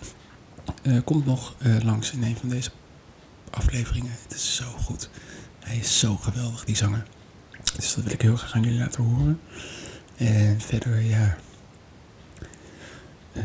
eh, 0.83 0.99
komt 1.04 1.26
nog 1.26 1.54
eh, 1.59 1.76
langs 1.83 2.12
in 2.12 2.23
een 2.23 2.37
van 2.37 2.49
deze 2.49 2.71
afleveringen. 3.54 4.12
Het 4.23 4.34
is 4.34 4.54
zo 4.54 4.64
goed. 4.64 5.11
Hij 5.58 5.76
is 5.76 5.99
zo 5.99 6.16
geweldig, 6.16 6.64
die 6.64 6.76
zanger. 6.76 7.02
Dus 7.76 7.94
dat 7.94 8.04
wil 8.04 8.12
ik 8.12 8.23
heel 8.23 8.37
graag 8.37 8.54
aan 8.54 8.62
jullie 8.62 8.78
laten 8.78 9.04
horen. 9.04 9.40
En 10.16 10.61
verder, 10.61 11.00
ja. 11.00 11.37
Eh, 13.32 13.42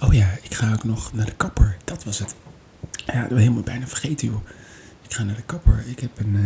oh 0.00 0.14
ja, 0.14 0.38
ik 0.42 0.54
ga 0.54 0.72
ook 0.72 0.84
nog 0.84 1.12
naar 1.12 1.26
de 1.26 1.34
kapper. 1.36 1.76
Dat 1.84 2.04
was 2.04 2.18
het. 2.18 2.34
Ja, 3.06 3.26
dat 3.26 3.38
helemaal 3.38 3.62
bijna 3.62 3.86
vergeten, 3.86 4.28
joh. 4.28 4.48
Ik 5.02 5.14
ga 5.14 5.22
naar 5.22 5.36
de 5.36 5.42
kapper. 5.42 5.84
Ik 5.86 6.00
heb 6.00 6.18
een 6.18 6.36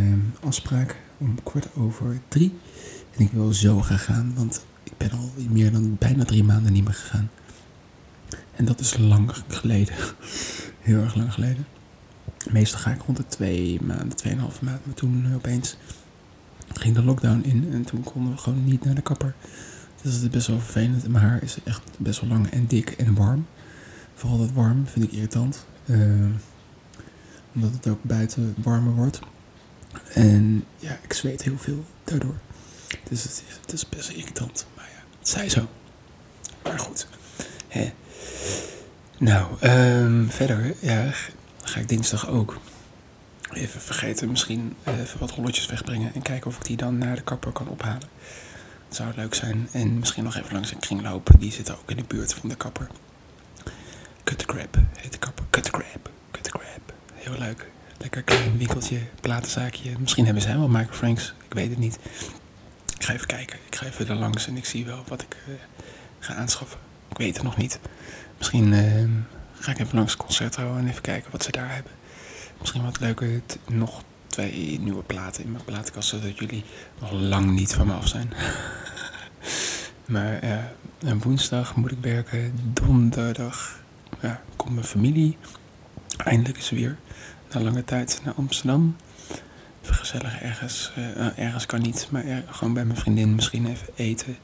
eh, 0.40 0.46
afspraak 0.46 0.96
om 1.18 1.42
kwart 1.42 1.74
over 1.74 2.20
drie. 2.28 2.58
En 3.16 3.24
ik 3.24 3.30
wil 3.32 3.52
zo 3.52 3.80
gaan 3.80 3.98
gaan, 3.98 4.34
want 4.34 4.64
ik 4.82 4.92
ben 4.96 5.10
al 5.10 5.32
meer 5.48 5.72
dan 5.72 5.96
bijna 5.98 6.24
drie 6.24 6.44
maanden 6.44 6.72
niet 6.72 6.84
meer 6.84 6.94
gegaan. 6.94 7.30
En 8.56 8.64
dat 8.64 8.80
is 8.80 8.96
lang 8.96 9.32
geleden. 9.48 9.94
Heel 10.80 11.00
erg 11.00 11.14
lang 11.14 11.32
geleden. 11.32 11.66
Meestal 12.50 12.80
ga 12.80 12.90
ik 12.90 13.02
rond 13.02 13.16
de 13.16 13.26
twee 13.26 13.82
maanden, 13.82 14.16
tweeënhalve 14.16 14.64
maand. 14.64 14.86
Maar 14.86 14.94
toen 14.94 15.32
opeens 15.34 15.76
ging 16.72 16.94
de 16.94 17.02
lockdown 17.02 17.42
in 17.44 17.68
en 17.72 17.84
toen 17.84 18.02
konden 18.02 18.32
we 18.32 18.38
gewoon 18.38 18.64
niet 18.64 18.84
naar 18.84 18.94
de 18.94 19.02
kapper. 19.02 19.34
Dus 20.02 20.12
dat 20.12 20.22
is 20.22 20.28
best 20.28 20.46
wel 20.46 20.60
vervelend. 20.60 21.04
En 21.04 21.10
mijn 21.10 21.24
haar 21.24 21.42
is 21.42 21.56
echt 21.64 21.82
best 21.98 22.20
wel 22.20 22.30
lang 22.30 22.50
en 22.50 22.66
dik 22.66 22.90
en 22.90 23.14
warm. 23.14 23.46
Vooral 24.14 24.38
dat 24.38 24.52
warm 24.52 24.86
vind 24.86 25.04
ik 25.04 25.12
irritant. 25.12 25.66
Eh, 25.86 26.00
omdat 27.54 27.72
het 27.72 27.88
ook 27.88 28.02
buiten 28.02 28.54
warmer 28.62 28.94
wordt. 28.94 29.20
En 30.12 30.64
ja, 30.78 30.98
ik 31.02 31.12
zweet 31.12 31.42
heel 31.42 31.58
veel 31.58 31.84
daardoor. 32.04 32.34
Dus 33.08 33.22
het 33.22 33.42
is, 33.48 33.56
het 33.60 33.72
is 33.72 33.88
best 33.88 34.08
irritant. 34.08 34.66
Maar 34.76 34.88
ja, 34.94 35.18
het 35.18 35.28
zij 35.28 35.48
zo. 35.48 35.68
Maar 36.62 36.78
goed. 36.78 37.06
Hè. 37.68 37.92
Nou, 39.18 39.46
ehm, 39.60 40.28
verder 40.28 40.74
ja, 40.80 41.12
ga 41.62 41.80
ik 41.80 41.88
dinsdag 41.88 42.28
ook 42.28 42.60
even 43.52 43.80
vergeten. 43.80 44.30
Misschien 44.30 44.76
even 44.84 45.18
wat 45.18 45.30
rolletjes 45.30 45.66
wegbrengen. 45.66 46.14
En 46.14 46.22
kijken 46.22 46.50
of 46.50 46.56
ik 46.56 46.64
die 46.64 46.76
dan 46.76 46.98
naar 46.98 47.16
de 47.16 47.22
kapper 47.22 47.52
kan 47.52 47.68
ophalen. 47.68 48.08
Dat 48.88 48.96
zou 48.96 49.12
leuk 49.16 49.34
zijn. 49.34 49.68
En 49.72 49.98
misschien 49.98 50.24
nog 50.24 50.36
even 50.36 50.52
langs 50.52 50.72
een 50.72 50.78
kringloop. 50.78 51.28
Die 51.38 51.52
zit 51.52 51.72
ook 51.72 51.90
in 51.90 51.96
de 51.96 52.04
buurt 52.06 52.34
van 52.34 52.48
de 52.48 52.54
kapper. 52.54 52.86
Cut 54.24 54.46
Crab 54.46 54.76
heet 54.96 55.12
de 55.12 55.18
kapper. 55.18 55.44
Cut 55.50 55.70
Crab. 55.70 56.10
Cut 56.30 56.50
Crab. 56.50 56.92
Heel 57.14 57.38
leuk. 57.38 57.70
Lekker 57.98 58.22
klein 58.22 58.58
winkeltje, 58.58 58.98
platenzaakje. 59.20 59.98
Misschien 59.98 60.24
hebben 60.24 60.42
zij 60.42 60.58
wel 60.58 60.68
Michael 60.68 60.96
Franks. 60.96 61.34
Ik 61.48 61.54
weet 61.54 61.70
het 61.70 61.78
niet. 61.78 61.98
Ik 62.96 63.04
ga 63.04 63.12
even 63.12 63.26
kijken. 63.26 63.58
Ik 63.66 63.76
ga 63.76 63.86
even 63.86 64.08
er 64.08 64.14
langs 64.14 64.46
en 64.46 64.56
ik 64.56 64.64
zie 64.64 64.84
wel 64.84 65.04
wat 65.08 65.22
ik 65.22 65.36
eh, 65.46 65.54
ga 66.18 66.34
aanschaffen. 66.34 66.78
Ik 67.08 67.16
weet 67.16 67.34
het 67.34 67.44
nog 67.44 67.56
niet. 67.56 67.78
Misschien 68.38 68.72
eh, 68.72 69.04
ga 69.62 69.70
ik 69.70 69.78
even 69.78 69.96
langs 69.96 70.16
concerto 70.16 70.76
en 70.76 70.88
even 70.88 71.02
kijken 71.02 71.30
wat 71.32 71.42
ze 71.44 71.50
daar 71.50 71.74
hebben. 71.74 71.92
Misschien 72.60 72.84
wat 72.84 73.00
leuke, 73.00 73.40
t- 73.46 73.58
nog 73.68 74.02
twee 74.26 74.78
nieuwe 74.80 75.02
platen 75.02 75.44
in 75.44 75.52
mijn 75.52 75.64
platenkast, 75.64 76.08
zodat 76.08 76.38
jullie 76.38 76.64
nog 77.00 77.10
lang 77.12 77.50
niet 77.50 77.74
van 77.74 77.86
me 77.86 77.92
af 77.92 78.08
zijn. 78.08 78.32
maar 80.14 80.38
eh, 80.38 80.52
en 80.98 81.18
woensdag 81.22 81.76
moet 81.76 81.90
ik 81.90 81.98
werken, 82.00 82.52
donderdag 82.72 83.80
ja, 84.20 84.40
komt 84.56 84.74
mijn 84.74 84.86
familie 84.86 85.36
eindelijk 86.16 86.56
eens 86.56 86.70
weer 86.70 86.96
na 87.52 87.60
lange 87.60 87.84
tijd 87.84 88.20
naar 88.24 88.34
Amsterdam. 88.34 88.96
Even 89.82 89.94
gezellig 89.94 90.40
ergens, 90.40 90.92
eh, 90.96 91.04
nou, 91.16 91.32
ergens 91.36 91.66
kan 91.66 91.80
niet, 91.82 92.06
maar 92.10 92.24
er- 92.24 92.44
gewoon 92.50 92.74
bij 92.74 92.84
mijn 92.84 92.98
vriendin 92.98 93.34
misschien 93.34 93.66
even 93.66 93.86
eten. 93.94 94.36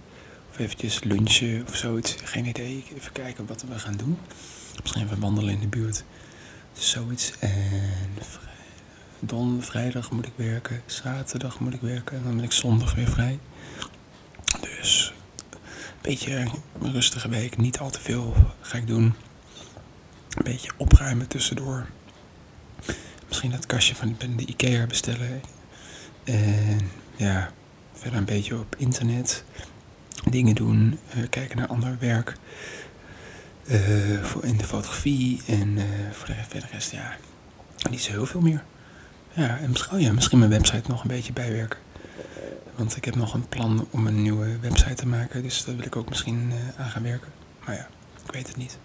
Of 0.50 0.58
eventjes 0.58 1.02
lunchen 1.04 1.64
of 1.68 1.76
zoiets, 1.76 2.16
geen 2.24 2.46
idee. 2.46 2.84
Even 2.96 3.12
kijken 3.12 3.46
wat 3.46 3.64
we 3.68 3.78
gaan 3.78 3.96
doen. 3.96 4.18
Misschien 4.82 5.04
even 5.04 5.20
wandelen 5.20 5.54
in 5.54 5.60
de 5.60 5.66
buurt. 5.66 6.04
Dus 6.74 6.90
zoiets. 6.90 7.32
En 7.38 8.16
don, 9.20 9.62
vrijdag 9.62 10.10
moet 10.10 10.26
ik 10.26 10.32
werken, 10.36 10.82
zaterdag 10.86 11.60
moet 11.60 11.74
ik 11.74 11.80
werken 11.80 12.16
en 12.16 12.22
dan 12.22 12.34
ben 12.34 12.44
ik 12.44 12.52
zondag 12.52 12.94
weer 12.94 13.08
vrij. 13.08 13.38
Dus 14.60 15.12
een 15.52 15.58
beetje 16.02 16.34
een 16.80 16.92
rustige 16.92 17.28
week, 17.28 17.56
niet 17.56 17.78
al 17.78 17.90
te 17.90 18.00
veel 18.00 18.34
ga 18.60 18.78
ik 18.78 18.86
doen. 18.86 19.04
Een 19.04 20.44
beetje 20.44 20.70
opruimen 20.76 21.28
tussendoor. 21.28 21.86
Misschien 23.28 23.50
dat 23.50 23.66
kastje 23.66 23.94
van 23.94 24.16
de 24.36 24.44
Ikea 24.44 24.86
bestellen. 24.86 25.40
En 26.24 26.90
ja, 27.16 27.52
verder 27.92 28.18
een 28.18 28.24
beetje 28.24 28.58
op 28.58 28.76
internet 28.78 29.44
dingen 30.30 30.54
doen, 30.54 30.98
eh, 31.08 31.22
kijken 31.30 31.56
naar 31.56 31.66
ander 31.66 31.96
werk. 32.00 32.36
Eh, 33.68 34.22
voor 34.22 34.44
in 34.44 34.56
de 34.56 34.64
fotografie 34.64 35.42
en 35.46 35.78
eh, 35.78 35.84
voor 36.12 36.26
de, 36.26 36.60
rest, 36.70 36.90
ja, 36.90 37.16
niet 37.90 38.02
zo 38.02 38.10
heel 38.10 38.26
veel 38.26 38.40
meer. 38.40 38.64
Ja, 39.32 39.58
en 39.58 39.70
misschien, 39.70 39.96
oh 39.96 40.00
ja, 40.00 40.12
misschien 40.12 40.38
mijn 40.38 40.50
website 40.50 40.90
nog 40.90 41.02
een 41.02 41.08
beetje 41.08 41.32
bijwerken. 41.32 41.78
Want 42.74 42.96
ik 42.96 43.04
heb 43.04 43.14
nog 43.14 43.34
een 43.34 43.48
plan 43.48 43.86
om 43.90 44.06
een 44.06 44.22
nieuwe 44.22 44.58
website 44.60 44.94
te 44.94 45.06
maken, 45.06 45.42
dus 45.42 45.64
daar 45.64 45.76
wil 45.76 45.86
ik 45.86 45.96
ook 45.96 46.08
misschien 46.08 46.50
eh, 46.50 46.82
aan 46.82 46.90
gaan 46.90 47.02
werken. 47.02 47.32
Maar 47.64 47.74
ja, 47.74 47.88
ik 48.26 48.32
weet 48.32 48.46
het 48.46 48.56
niet. 48.56 48.78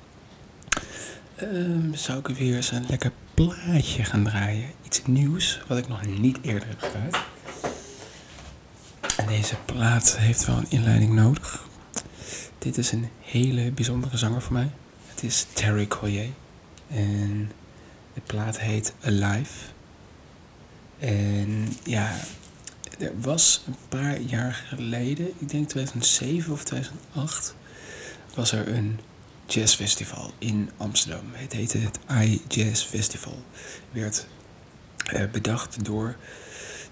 Ehm, 1.35 1.93
zou 1.93 2.19
ik 2.19 2.27
weer 2.27 2.55
eens 2.55 2.71
een 2.71 2.85
lekker 2.87 3.11
plaatje 3.33 4.03
gaan 4.03 4.23
draaien? 4.23 4.69
Iets 4.83 5.05
nieuws, 5.05 5.61
wat 5.67 5.77
ik 5.77 5.87
nog 5.87 6.05
niet 6.05 6.37
eerder 6.41 6.67
heb 6.67 6.79
gedraaid. 6.81 7.17
En 9.17 9.27
deze 9.27 9.55
plaat 9.65 10.17
heeft 10.17 10.45
wel 10.45 10.57
een 10.57 10.69
inleiding 10.69 11.13
nodig. 11.13 11.62
Dit 12.63 12.77
is 12.77 12.91
een 12.91 13.09
hele 13.19 13.71
bijzondere 13.71 14.17
zanger 14.17 14.41
voor 14.41 14.53
mij. 14.53 14.69
Het 15.07 15.23
is 15.23 15.45
Terry 15.53 15.87
Collier. 15.87 16.29
En 16.87 17.51
de 18.13 18.21
plaat 18.25 18.59
heet 18.59 18.93
Alive. 19.01 19.65
En 20.99 21.67
ja, 21.83 22.19
er 22.99 23.19
was 23.19 23.63
een 23.67 23.75
paar 23.89 24.19
jaar 24.19 24.53
geleden, 24.67 25.27
ik 25.39 25.49
denk 25.49 25.69
2007 25.69 26.53
of 26.53 26.63
2008, 26.63 27.55
was 28.35 28.51
er 28.51 28.67
een 28.67 28.99
jazzfestival 29.45 30.33
in 30.37 30.69
Amsterdam. 30.77 31.25
Het 31.31 31.53
heette 31.53 31.77
het 31.77 31.99
iJazz 32.07 32.85
Festival. 32.85 33.43
Werd 33.91 34.27
eh, 35.05 35.29
bedacht 35.31 35.85
door 35.85 36.15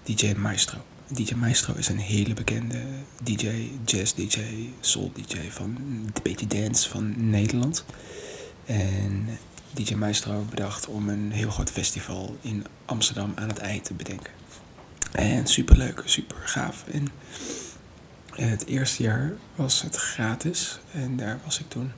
DJ 0.02 0.32
Maestro. 0.32 0.78
DJ 1.12 1.34
Maestro 1.34 1.74
is 1.74 1.88
een 1.88 1.98
hele 1.98 2.34
bekende 2.34 2.82
DJ, 3.22 3.70
jazz 3.84 4.12
DJ, 4.12 4.40
soul 4.80 5.12
DJ 5.14 5.50
van 5.50 5.76
een 5.76 6.12
beetje 6.22 6.46
dance 6.46 6.88
van 6.88 7.30
Nederland. 7.30 7.84
En 8.64 9.38
DJ 9.70 9.94
Maestro 9.94 10.46
bedacht 10.50 10.86
om 10.86 11.08
een 11.08 11.32
heel 11.32 11.50
groot 11.50 11.70
festival 11.70 12.36
in 12.40 12.66
Amsterdam 12.84 13.32
aan 13.34 13.48
het 13.48 13.58
ei 13.58 13.80
te 13.80 13.94
bedenken. 13.94 14.32
En 15.12 15.46
super 15.46 15.76
leuk, 15.76 16.02
super 16.04 16.36
gaaf. 16.44 16.84
En 16.90 17.08
het 18.34 18.66
eerste 18.66 19.02
jaar 19.02 19.32
was 19.54 19.82
het 19.82 19.96
gratis. 19.96 20.80
En 20.92 21.16
daar 21.16 21.40
was 21.44 21.60
ik 21.60 21.68
toen 21.68 21.92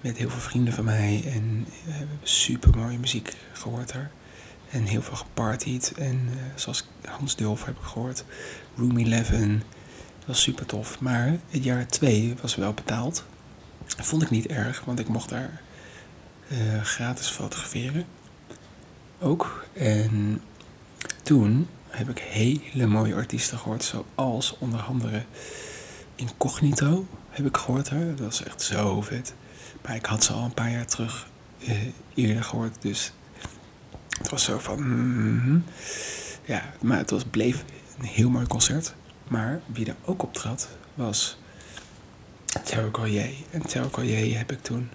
met 0.00 0.16
heel 0.16 0.30
veel 0.30 0.40
vrienden 0.40 0.72
van 0.72 0.84
mij. 0.84 1.22
En 1.26 1.66
we 1.84 1.92
hebben 1.92 2.18
super 2.22 2.76
mooie 2.76 2.98
muziek 2.98 3.36
gehoord 3.52 3.92
daar. 3.92 4.10
En 4.70 4.84
heel 4.84 5.02
veel 5.02 5.16
gepartied. 5.16 5.92
En 5.96 6.28
uh, 6.28 6.40
zoals 6.54 6.86
Hans 7.04 7.36
Dulf 7.36 7.64
heb 7.64 7.76
ik 7.76 7.82
gehoord. 7.82 8.24
Room 8.76 8.98
11. 8.98 9.28
Dat 9.28 9.38
was 10.26 10.42
super 10.42 10.66
tof. 10.66 11.00
Maar 11.00 11.36
het 11.50 11.64
jaar 11.64 11.86
2 11.86 12.34
was 12.40 12.54
wel 12.54 12.72
betaald. 12.72 13.24
Vond 13.86 14.22
ik 14.22 14.30
niet 14.30 14.46
erg, 14.46 14.84
want 14.84 14.98
ik 14.98 15.08
mocht 15.08 15.28
daar 15.28 15.60
uh, 16.48 16.82
gratis 16.82 17.28
fotograferen. 17.28 18.06
Ook. 19.20 19.66
En 19.72 20.42
toen 21.22 21.68
heb 21.88 22.08
ik 22.08 22.18
hele 22.18 22.86
mooie 22.86 23.14
artiesten 23.14 23.58
gehoord. 23.58 23.84
Zoals 23.84 24.56
onder 24.58 24.80
andere 24.80 25.24
Incognito 26.14 27.06
heb 27.30 27.46
ik 27.46 27.56
gehoord 27.56 27.90
daar. 27.90 28.06
Dat 28.06 28.20
was 28.20 28.42
echt 28.42 28.62
zo 28.62 29.02
vet. 29.02 29.34
Maar 29.82 29.94
ik 29.94 30.06
had 30.06 30.24
ze 30.24 30.32
al 30.32 30.44
een 30.44 30.54
paar 30.54 30.70
jaar 30.70 30.86
terug 30.86 31.28
uh, 31.58 31.70
eerder 32.14 32.44
gehoord. 32.44 32.82
Dus 32.82 33.12
het 34.18 34.28
was 34.28 34.44
zo 34.44 34.58
van... 34.58 34.82
Mm, 34.82 35.64
ja, 36.44 36.72
maar 36.80 36.98
het 36.98 37.10
was, 37.10 37.24
bleef 37.24 37.64
een 37.98 38.04
heel 38.04 38.30
mooi 38.30 38.46
concert. 38.46 38.94
Maar 39.28 39.60
wie 39.66 39.86
er 39.86 39.96
ook 40.04 40.22
op 40.22 40.34
trad 40.34 40.68
was 40.94 41.38
Terry 42.64 42.90
Collier. 42.90 43.30
En 43.50 43.66
Terry 43.66 43.90
Collier 43.90 44.38
heb 44.38 44.52
ik 44.52 44.62
toen 44.62 44.90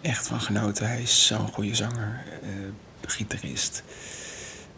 echt 0.00 0.26
van 0.26 0.40
genoten. 0.40 0.86
Hij 0.86 1.02
is 1.02 1.26
zo'n 1.26 1.48
goede 1.48 1.74
zanger, 1.74 2.24
uh, 2.42 2.50
gitarist, 3.06 3.82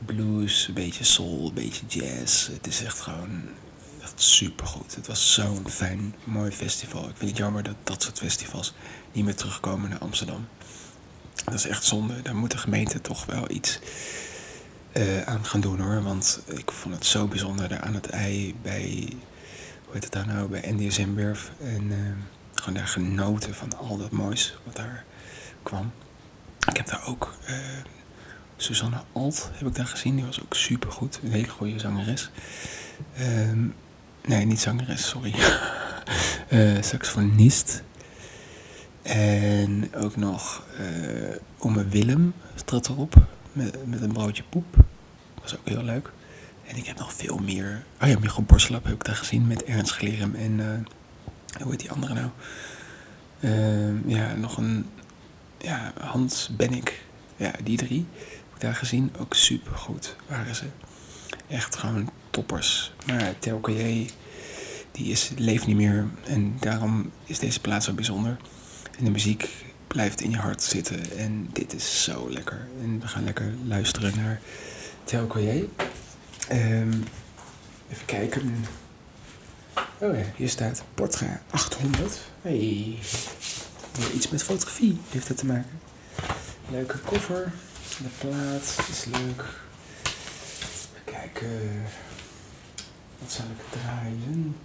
blues, 0.04 0.68
een 0.68 0.74
beetje 0.74 1.04
soul, 1.04 1.46
een 1.48 1.54
beetje 1.54 1.86
jazz. 1.86 2.46
Het 2.46 2.66
is 2.66 2.84
echt 2.84 3.00
gewoon 3.00 3.42
echt 4.02 4.22
supergoed. 4.22 4.94
Het 4.94 5.06
was 5.06 5.32
zo'n 5.32 5.68
fijn, 5.68 6.14
mooi 6.24 6.50
festival. 6.50 7.08
Ik 7.08 7.16
vind 7.16 7.30
het 7.30 7.38
jammer 7.38 7.62
dat 7.62 7.76
dat 7.82 8.02
soort 8.02 8.18
festivals 8.18 8.74
niet 9.12 9.24
meer 9.24 9.34
terugkomen 9.34 9.90
naar 9.90 9.98
Amsterdam. 9.98 10.48
Dat 11.44 11.54
is 11.54 11.66
echt 11.66 11.84
zonde. 11.84 12.22
Daar 12.22 12.36
moet 12.36 12.50
de 12.50 12.58
gemeente 12.58 13.00
toch 13.00 13.26
wel 13.26 13.50
iets 13.50 13.78
uh, 14.92 15.22
aan 15.22 15.44
gaan 15.44 15.60
doen 15.60 15.80
hoor. 15.80 16.02
Want 16.02 16.40
ik 16.46 16.70
vond 16.70 16.94
het 16.94 17.06
zo 17.06 17.26
bijzonder 17.26 17.68
daar 17.68 17.80
aan 17.80 17.94
het 17.94 18.06
ei 18.06 18.54
bij, 18.62 19.08
hoe 19.84 19.92
heet 19.92 20.04
het 20.04 20.12
daar 20.12 20.26
nou, 20.26 20.48
bij 20.48 20.72
NDSM 20.72 21.14
Werf. 21.14 21.50
En 21.60 21.82
uh, 21.84 21.96
gewoon 22.54 22.74
daar 22.74 22.86
genoten 22.86 23.54
van 23.54 23.76
al 23.76 23.96
dat 23.96 24.10
moois 24.10 24.58
wat 24.64 24.76
daar 24.76 25.04
kwam. 25.62 25.92
Ik 26.68 26.76
heb 26.76 26.86
daar 26.86 27.06
ook 27.06 27.34
uh, 27.48 27.56
Susanne 28.56 29.02
Alt 29.12 29.50
heb 29.52 29.68
ik 29.68 29.74
daar 29.74 29.86
gezien. 29.86 30.16
Die 30.16 30.24
was 30.24 30.42
ook 30.42 30.54
super 30.54 30.92
goed. 30.92 31.20
Een 31.22 31.32
hele 31.32 31.48
goede 31.48 31.78
zangeres. 31.78 32.30
Um, 33.20 33.74
nee, 34.26 34.44
niet 34.44 34.60
zangeres, 34.60 35.08
sorry. 35.08 35.34
uh, 36.48 36.82
saxofonist. 36.90 37.82
En 39.04 39.94
ook 39.94 40.16
nog 40.16 40.66
uh, 40.80 41.36
Ome 41.58 41.88
Willem 41.88 42.34
trad 42.64 42.88
erop 42.88 43.14
met, 43.52 43.86
met 43.86 44.00
een 44.00 44.12
broodje 44.12 44.42
poep. 44.48 44.76
Dat 45.34 45.42
was 45.42 45.56
ook 45.56 45.68
heel 45.68 45.82
leuk. 45.82 46.12
En 46.66 46.76
ik 46.76 46.86
heb 46.86 46.98
nog 46.98 47.12
veel 47.12 47.36
meer. 47.36 47.84
Oh 48.02 48.08
ja, 48.08 48.18
Michel 48.18 48.42
Borslap 48.42 48.84
heb 48.84 48.94
ik 48.94 49.04
daar 49.04 49.16
gezien 49.16 49.46
met 49.46 49.64
Ernst 49.64 49.92
Glerum 49.92 50.34
en 50.34 50.58
uh, 50.58 51.62
hoe 51.62 51.70
heet 51.70 51.80
die 51.80 51.90
andere 51.90 52.14
nou? 52.14 52.28
Uh, 53.40 54.08
ja, 54.10 54.34
nog 54.34 54.56
een. 54.56 54.86
Ja, 55.58 55.92
Hans 56.00 56.50
Bennik. 56.56 57.04
Ja, 57.36 57.52
die 57.62 57.76
drie 57.76 58.06
heb 58.18 58.54
ik 58.54 58.60
daar 58.60 58.74
gezien. 58.74 59.12
Ook 59.18 59.34
super 59.34 59.76
goed 59.76 60.16
waren 60.26 60.54
ze. 60.54 60.64
Echt 61.46 61.76
gewoon 61.76 62.10
toppers. 62.30 62.92
Maar 63.06 63.38
Telkoye, 63.38 64.06
die 64.92 65.06
is, 65.06 65.30
leeft 65.36 65.66
niet 65.66 65.76
meer. 65.76 66.06
En 66.26 66.56
daarom 66.60 67.10
is 67.24 67.38
deze 67.38 67.60
plaats 67.60 67.86
zo 67.86 67.92
bijzonder. 67.92 68.36
En 68.98 69.04
de 69.04 69.10
muziek 69.10 69.48
blijft 69.86 70.20
in 70.20 70.30
je 70.30 70.36
hart 70.36 70.62
zitten. 70.62 71.16
En 71.16 71.48
dit 71.52 71.74
is 71.74 72.02
zo 72.02 72.30
lekker. 72.30 72.68
En 72.82 73.00
we 73.00 73.06
gaan 73.06 73.24
lekker 73.24 73.52
luisteren 73.66 74.12
naar 74.16 74.40
Telkoye. 75.04 75.68
Um, 76.52 77.04
even 77.90 78.06
kijken. 78.06 78.64
Oh 79.98 80.16
ja, 80.16 80.24
hier 80.36 80.48
staat 80.48 80.84
Portra 80.94 81.42
800. 81.50 82.20
Hey. 82.42 82.98
Iets 84.14 84.28
met 84.28 84.42
fotografie 84.42 84.98
heeft 85.10 85.28
het 85.28 85.36
te 85.36 85.46
maken. 85.46 85.80
Leuke 86.70 87.00
cover. 87.04 87.52
De 87.98 88.28
plaat 88.28 88.78
is 88.90 89.04
leuk. 89.04 89.44
Even 90.02 91.04
kijken. 91.04 91.82
Wat 93.18 93.32
zal 93.32 93.44
ik 93.44 93.80
draaien? 93.80 94.56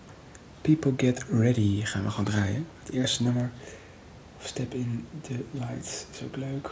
People 0.61 0.93
Get 0.97 1.25
Ready 1.29 1.85
gaan 1.85 2.03
we 2.03 2.09
gewoon 2.09 2.25
draaien. 2.25 2.67
Het 2.83 2.93
eerste 2.93 3.23
nummer. 3.23 3.51
Step 4.43 4.73
in 4.73 5.07
the 5.21 5.43
Light 5.51 6.07
is 6.11 6.23
ook 6.23 6.35
leuk. 6.35 6.71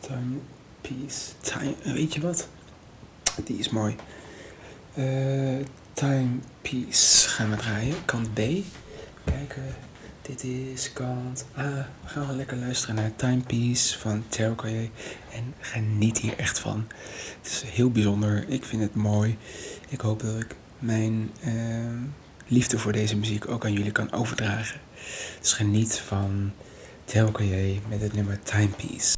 Timepiece. 0.00 1.32
Time, 1.40 1.74
weet 1.82 2.14
je 2.14 2.20
wat? 2.20 2.48
Die 3.44 3.58
is 3.58 3.68
mooi. 3.68 3.96
Uh, 4.94 5.64
Timepiece 5.92 7.28
gaan 7.28 7.50
we 7.50 7.56
draaien. 7.56 8.04
Kant 8.04 8.34
B. 8.34 8.40
Kijken. 9.24 9.74
Dit 10.22 10.44
is 10.44 10.92
kant 10.92 11.46
A. 11.58 11.88
We 12.02 12.08
gaan 12.08 12.26
wel 12.26 12.36
lekker 12.36 12.56
luisteren 12.56 12.94
naar 12.94 13.16
Timepiece 13.16 13.98
van 13.98 14.24
Terrocoyer. 14.28 14.90
En 15.32 15.54
geniet 15.60 16.18
hier 16.18 16.38
echt 16.38 16.58
van. 16.58 16.86
Het 17.42 17.50
is 17.50 17.62
heel 17.66 17.90
bijzonder. 17.90 18.48
Ik 18.48 18.64
vind 18.64 18.82
het 18.82 18.94
mooi. 18.94 19.38
Ik 19.88 20.00
hoop 20.00 20.20
dat 20.20 20.40
ik 20.40 20.56
mijn 20.78 21.30
uh, 21.44 22.02
liefde 22.46 22.78
voor 22.78 22.92
deze 22.92 23.16
muziek 23.16 23.48
ook 23.48 23.64
aan 23.64 23.72
jullie 23.72 23.92
kan 23.92 24.12
overdragen. 24.12 24.80
Dus 25.40 25.52
geniet 25.52 25.98
van 25.98 26.52
Terrocoyer 27.04 27.78
met 27.88 28.00
het 28.00 28.12
nummer 28.12 28.38
Timepiece. 28.42 29.16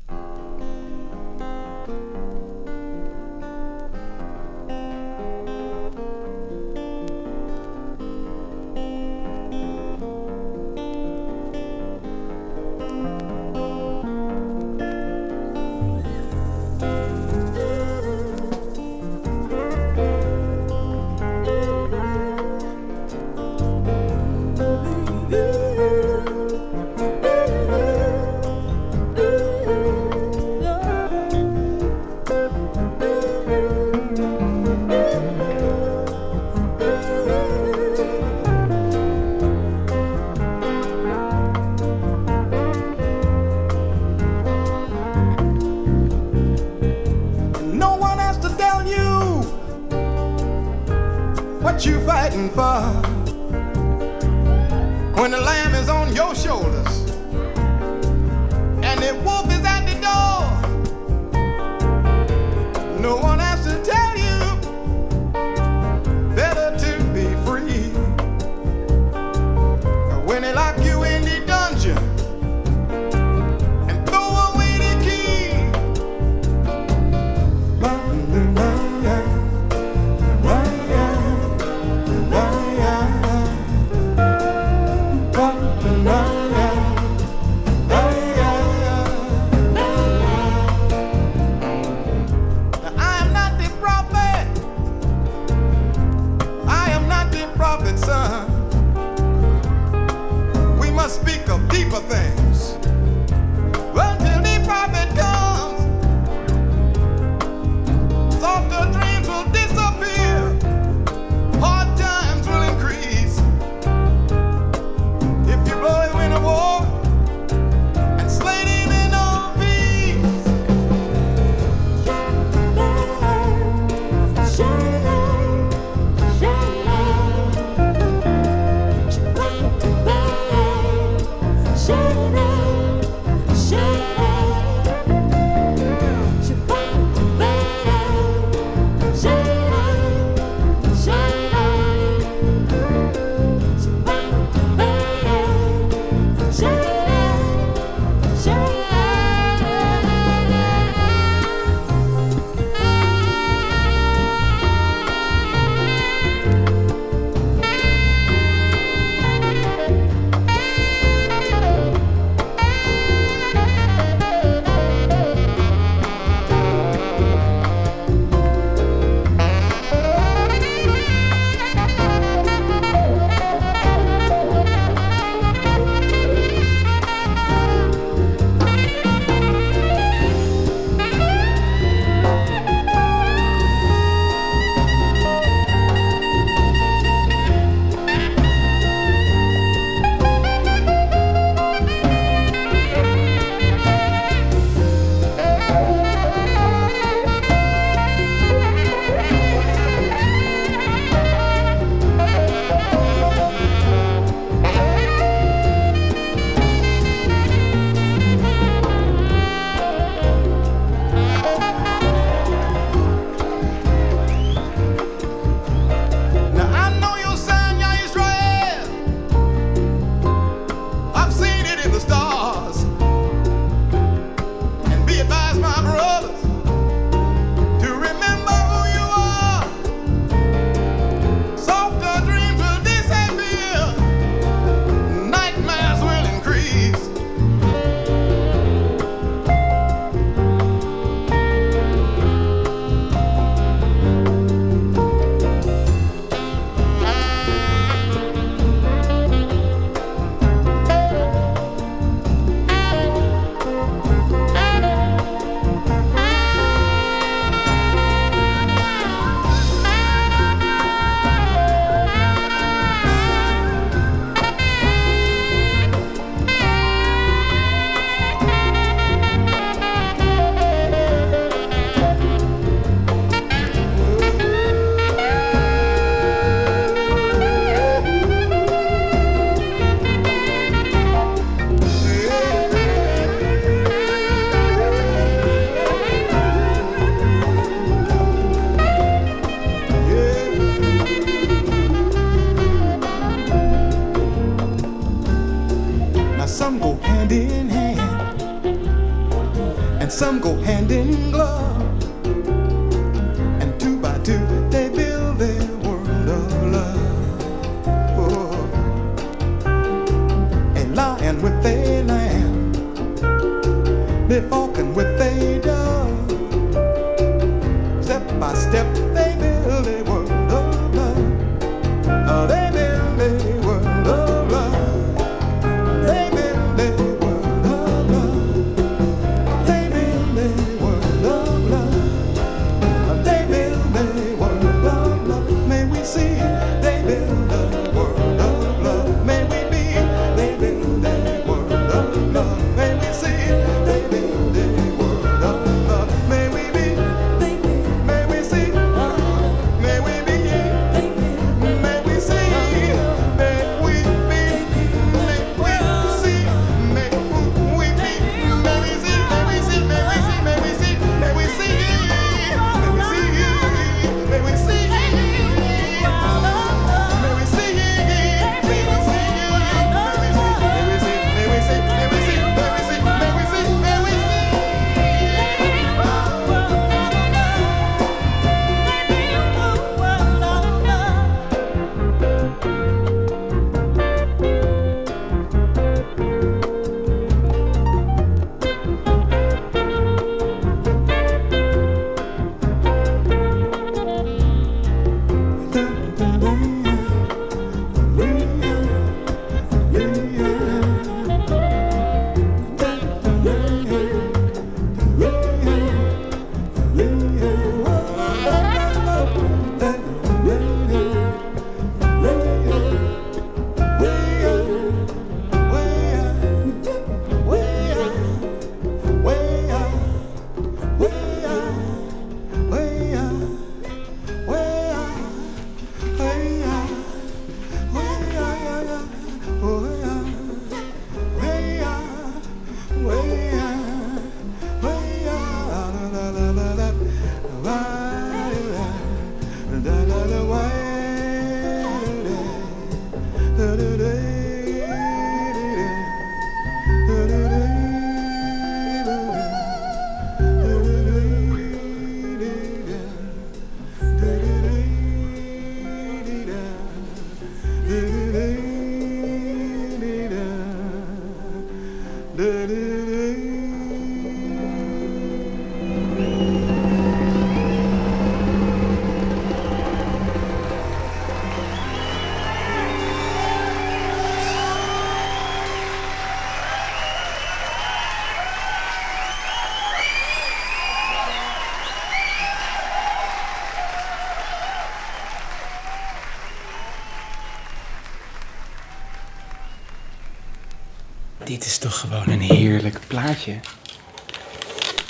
Dit 491.49 491.65
is 491.65 491.79
toch 491.79 492.01
gewoon 492.01 492.29
een 492.29 492.41
heerlijk 492.41 493.01
plaatje. 493.07 493.61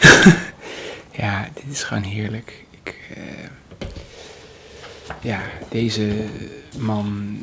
ja, 1.22 1.48
dit 1.54 1.64
is 1.70 1.82
gewoon 1.82 2.02
heerlijk. 2.02 2.64
Ik, 2.70 2.94
eh, 3.14 3.48
ja, 5.20 5.42
deze 5.70 6.26
man 6.76 7.38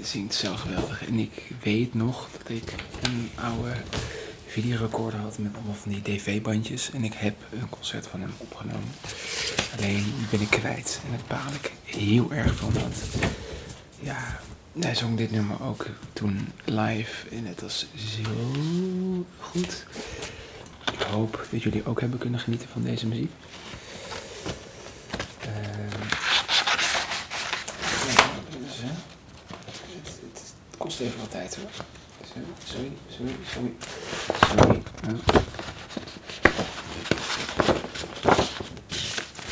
zingt 0.00 0.34
zo 0.34 0.56
geweldig. 0.56 1.06
En 1.06 1.18
ik 1.18 1.50
weet 1.62 1.94
nog 1.94 2.28
dat 2.38 2.48
ik 2.48 2.74
een 3.02 3.30
oude 3.34 3.72
videorecorder 4.46 5.20
had 5.20 5.38
met 5.38 5.54
allemaal 5.54 5.74
van 5.74 5.92
die 5.92 6.02
dv-bandjes. 6.02 6.90
En 6.90 7.04
ik 7.04 7.14
heb 7.14 7.36
een 7.52 7.68
concert 7.68 8.06
van 8.06 8.20
hem 8.20 8.32
opgenomen. 8.36 8.94
Alleen 9.78 10.14
ben 10.30 10.40
ik 10.40 10.50
kwijt. 10.50 11.00
En 11.04 11.10
daar 11.10 11.38
baal 11.38 11.52
ik 11.62 11.72
heel 11.84 12.32
erg 12.32 12.54
van. 12.54 12.72
Want 12.72 12.96
ja, 14.00 14.40
hij 14.78 14.94
zong 14.94 15.16
dit 15.16 15.30
nummer 15.30 15.62
ook 15.62 15.86
toen 16.12 16.48
live. 16.64 17.28
En 17.28 17.46
het 17.46 17.60
was 17.60 17.86
zo 17.94 18.30
goed. 19.40 19.86
Ik 20.92 21.00
hoop 21.00 21.46
dat 21.50 21.62
jullie 21.62 21.86
ook 21.86 22.00
hebben 22.00 22.18
kunnen 22.18 22.40
genieten 22.40 22.68
van 22.68 22.82
deze 22.82 23.06
muziek. 23.06 23.30
Ehm, 25.40 26.08
het, 30.32 30.54
kost 30.78 31.00
even 31.00 31.18
wat 31.18 31.30
tijd 31.30 31.56
hoor. 31.56 31.70
Sorry, 32.64 32.92
sorry, 33.08 33.34
sorry. 33.52 33.72
Sorry. 34.56 34.82
Ja. 35.02 35.16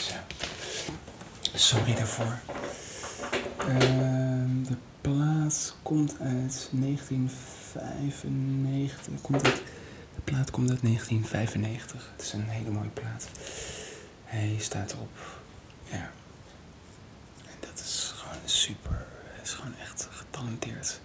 Zo. 0.00 0.14
Sorry 1.54 1.94
daarvoor. 1.94 2.38
Ehm, 3.58 4.62
de 4.62 4.76
plaat 5.00 5.74
komt 5.82 6.16
uit 6.20 6.68
1995. 7.10 9.20
Komt 9.20 9.46
uit, 9.46 9.62
de 10.14 10.20
plaat 10.24 10.50
komt 10.50 10.70
uit 10.70 10.82
1995. 10.82 12.10
Het 12.12 12.22
is 12.22 12.32
een 12.32 12.48
hele 12.48 12.70
mooie 12.70 12.88
plaat. 12.88 13.28
Hij 14.24 14.56
staat 14.58 14.92
erop. 14.92 15.40
Ja. 15.90 16.10
En 17.44 17.56
dat 17.60 17.78
is 17.78 18.14
gewoon 18.16 18.38
super. 18.44 19.06
Hij 19.24 19.42
is 19.42 19.52
gewoon 19.52 19.74
echt 19.80 20.08
getalenteerd. 20.10 21.00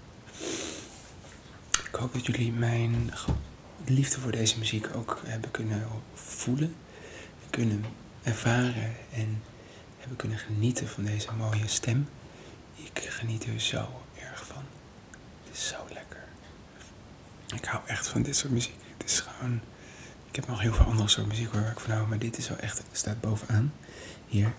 Ik 1.88 1.96
hoop 2.00 2.14
dat 2.14 2.26
jullie 2.26 2.52
mijn 2.52 3.12
liefde 3.86 4.20
voor 4.20 4.32
deze 4.32 4.60
muziek 4.60 4.90
ook 4.96 5.22
hebben 5.26 5.52
kunnen 5.52 5.88
voelen. 6.14 6.76
Kunnen 7.50 7.86
ervaren 8.24 8.96
en 9.14 9.42
hebben 9.98 10.18
kunnen 10.18 10.38
genieten 10.38 10.88
van 10.88 11.04
deze 11.04 11.34
mooie 11.34 11.68
stem. 11.68 12.10
Ik 12.76 13.00
geniet 13.10 13.46
er 13.46 13.60
zo. 13.60 13.80
Het 13.80 13.88
is 15.56 15.68
zo 15.68 15.86
lekker. 15.94 16.24
Ik 17.56 17.66
hou 17.66 17.84
echt 17.86 18.08
van 18.08 18.22
dit 18.22 18.36
soort 18.36 18.54
muziek. 18.54 18.76
Het 18.98 19.10
is 19.10 19.20
gewoon... 19.20 19.62
Ik 20.30 20.36
heb 20.36 20.48
nog 20.48 20.62
heel 20.62 20.74
veel 20.74 20.86
andere 20.86 21.10
soort 21.10 21.28
muziek 21.28 21.54
waar 21.54 21.72
ik 21.72 21.80
van 21.80 21.92
hou, 21.92 22.08
maar 22.08 22.18
dit 22.18 22.38
is 22.38 22.50
wel 22.50 22.58
echt... 22.58 22.78
Het 22.78 22.88
staat 22.92 23.22
bovenaan. 23.22 23.74
Hier. 24.28 24.54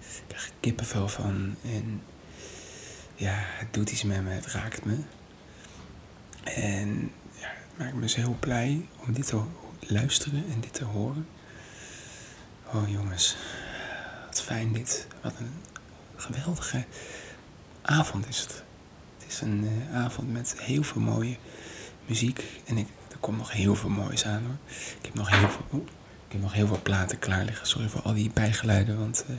Ik 0.00 0.22
krijg 0.26 0.50
kippenvel 0.60 1.08
van. 1.08 1.56
En 1.62 2.02
ja, 3.14 3.34
het 3.34 3.74
doet 3.74 3.90
iets 3.90 4.02
met 4.02 4.22
me. 4.22 4.30
Het 4.30 4.46
raakt 4.46 4.84
me. 4.84 4.98
En 6.44 7.12
ja, 7.32 7.48
het 7.48 7.78
maakt 7.78 7.94
me 7.94 8.08
zo 8.08 8.20
heel 8.20 8.36
blij 8.40 8.88
om 9.06 9.12
dit 9.12 9.26
te, 9.26 9.42
luisteren 9.80 10.44
en 10.50 10.60
dit 10.60 10.74
te 10.74 10.84
horen. 10.84 11.28
Oh 12.72 12.88
jongens, 12.88 13.36
wat 14.26 14.42
fijn 14.42 14.72
dit. 14.72 15.06
Wat 15.22 15.34
een 15.38 15.62
geweldige 16.16 16.84
avond 17.82 18.28
is 18.28 18.40
het. 18.40 18.66
Is 19.28 19.40
een 19.40 19.68
eh, 19.90 19.96
avond 19.96 20.32
met 20.32 20.54
heel 20.58 20.82
veel 20.82 21.00
mooie 21.00 21.36
muziek. 22.06 22.44
En 22.64 22.78
ik, 22.78 22.86
er 23.10 23.18
komt 23.20 23.36
nog 23.36 23.52
heel 23.52 23.74
veel 23.74 23.90
moois 23.90 24.24
aan 24.24 24.42
hoor. 24.42 24.56
Ik 24.98 25.04
heb 25.04 25.14
nog 25.14 25.30
heel 25.30 25.48
veel, 25.48 25.84
ik 26.26 26.32
heb 26.32 26.40
nog 26.40 26.52
heel 26.52 26.66
veel 26.66 26.80
platen 26.82 27.18
klaar 27.18 27.44
liggen. 27.44 27.66
Sorry 27.66 27.88
voor 27.88 28.02
al 28.02 28.14
die 28.14 28.30
bijgeluiden, 28.34 28.98
want 28.98 29.24
eh, 29.28 29.34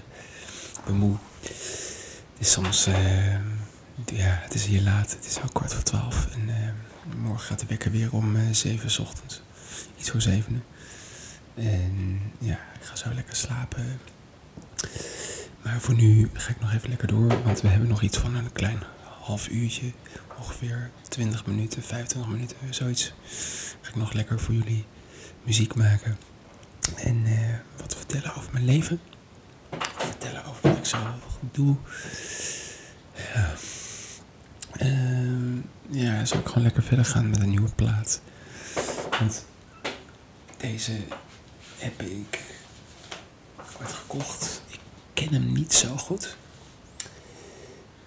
ik 0.78 0.86
ben 0.86 0.96
moe. 0.96 1.16
Het 1.42 2.48
is 2.48 2.52
soms, 2.52 2.86
eh, 2.86 3.34
ja, 4.06 4.40
het 4.42 4.54
is 4.54 4.66
hier 4.66 4.82
laat. 4.82 5.12
Het 5.12 5.26
is 5.26 5.42
al 5.42 5.50
kwart 5.54 5.74
voor 5.74 5.84
twaalf. 5.84 6.28
En 6.34 6.76
morgen 7.18 7.46
gaat 7.46 7.60
de 7.60 7.66
wekker 7.66 7.92
weer 7.92 8.14
om 8.14 8.54
zeven 8.54 8.92
's 8.92 9.00
ochtends. 9.00 9.42
Iets 9.98 10.10
voor 10.10 10.22
zevenen. 10.22 10.64
En 11.56 12.22
ja, 12.38 12.60
ik 12.80 12.86
ga 12.86 12.96
zo 12.96 13.14
lekker 13.14 13.36
slapen. 13.36 14.00
Maar 15.64 15.80
voor 15.80 15.96
nu 15.96 16.30
ga 16.34 16.50
ik 16.50 16.60
nog 16.60 16.74
even 16.74 16.90
lekker 16.90 17.08
door, 17.08 17.44
want 17.44 17.62
we 17.62 17.68
hebben 17.68 17.90
nog 17.90 18.02
iets 18.02 18.18
van 18.18 18.36
een 18.36 18.52
klein 18.52 18.84
half 19.30 19.48
uurtje. 19.50 19.92
Ongeveer 20.38 20.92
20 21.10 21.46
minuten, 21.46 21.84
25 21.84 22.32
minuten, 22.32 22.58
zoiets. 22.70 23.14
Ga 23.82 23.90
ik 23.90 23.96
nog 23.96 24.14
lekker 24.14 24.40
voor 24.40 24.54
jullie 24.54 24.86
muziek 25.44 25.76
maken. 25.76 26.18
En 26.98 27.26
eh, 27.26 27.56
wat 27.78 27.96
vertellen 27.96 28.36
over 28.36 28.54
mijn 28.54 28.66
leven. 28.66 29.02
Vertellen 29.98 30.46
over 30.46 30.70
wat 30.70 30.78
ik 30.78 30.86
zo 30.86 30.98
doe. 31.52 31.76
Ja. 33.34 33.54
Ehm, 34.72 35.56
ja, 35.90 36.26
zal 36.26 36.40
ik 36.40 36.48
gewoon 36.48 36.64
lekker 36.64 36.84
verder 36.84 37.06
gaan 37.06 37.30
met 37.30 37.40
een 37.40 37.50
nieuwe 37.50 37.74
plaat. 37.76 38.22
Want 39.20 39.46
deze 40.58 41.00
heb 41.78 42.02
ik 42.02 42.40
ooit 43.80 43.92
gekocht. 43.92 44.62
Ik 44.68 44.80
ken 45.14 45.34
hem 45.34 45.52
niet 45.52 45.74
zo 45.74 45.98
goed. 45.98 46.38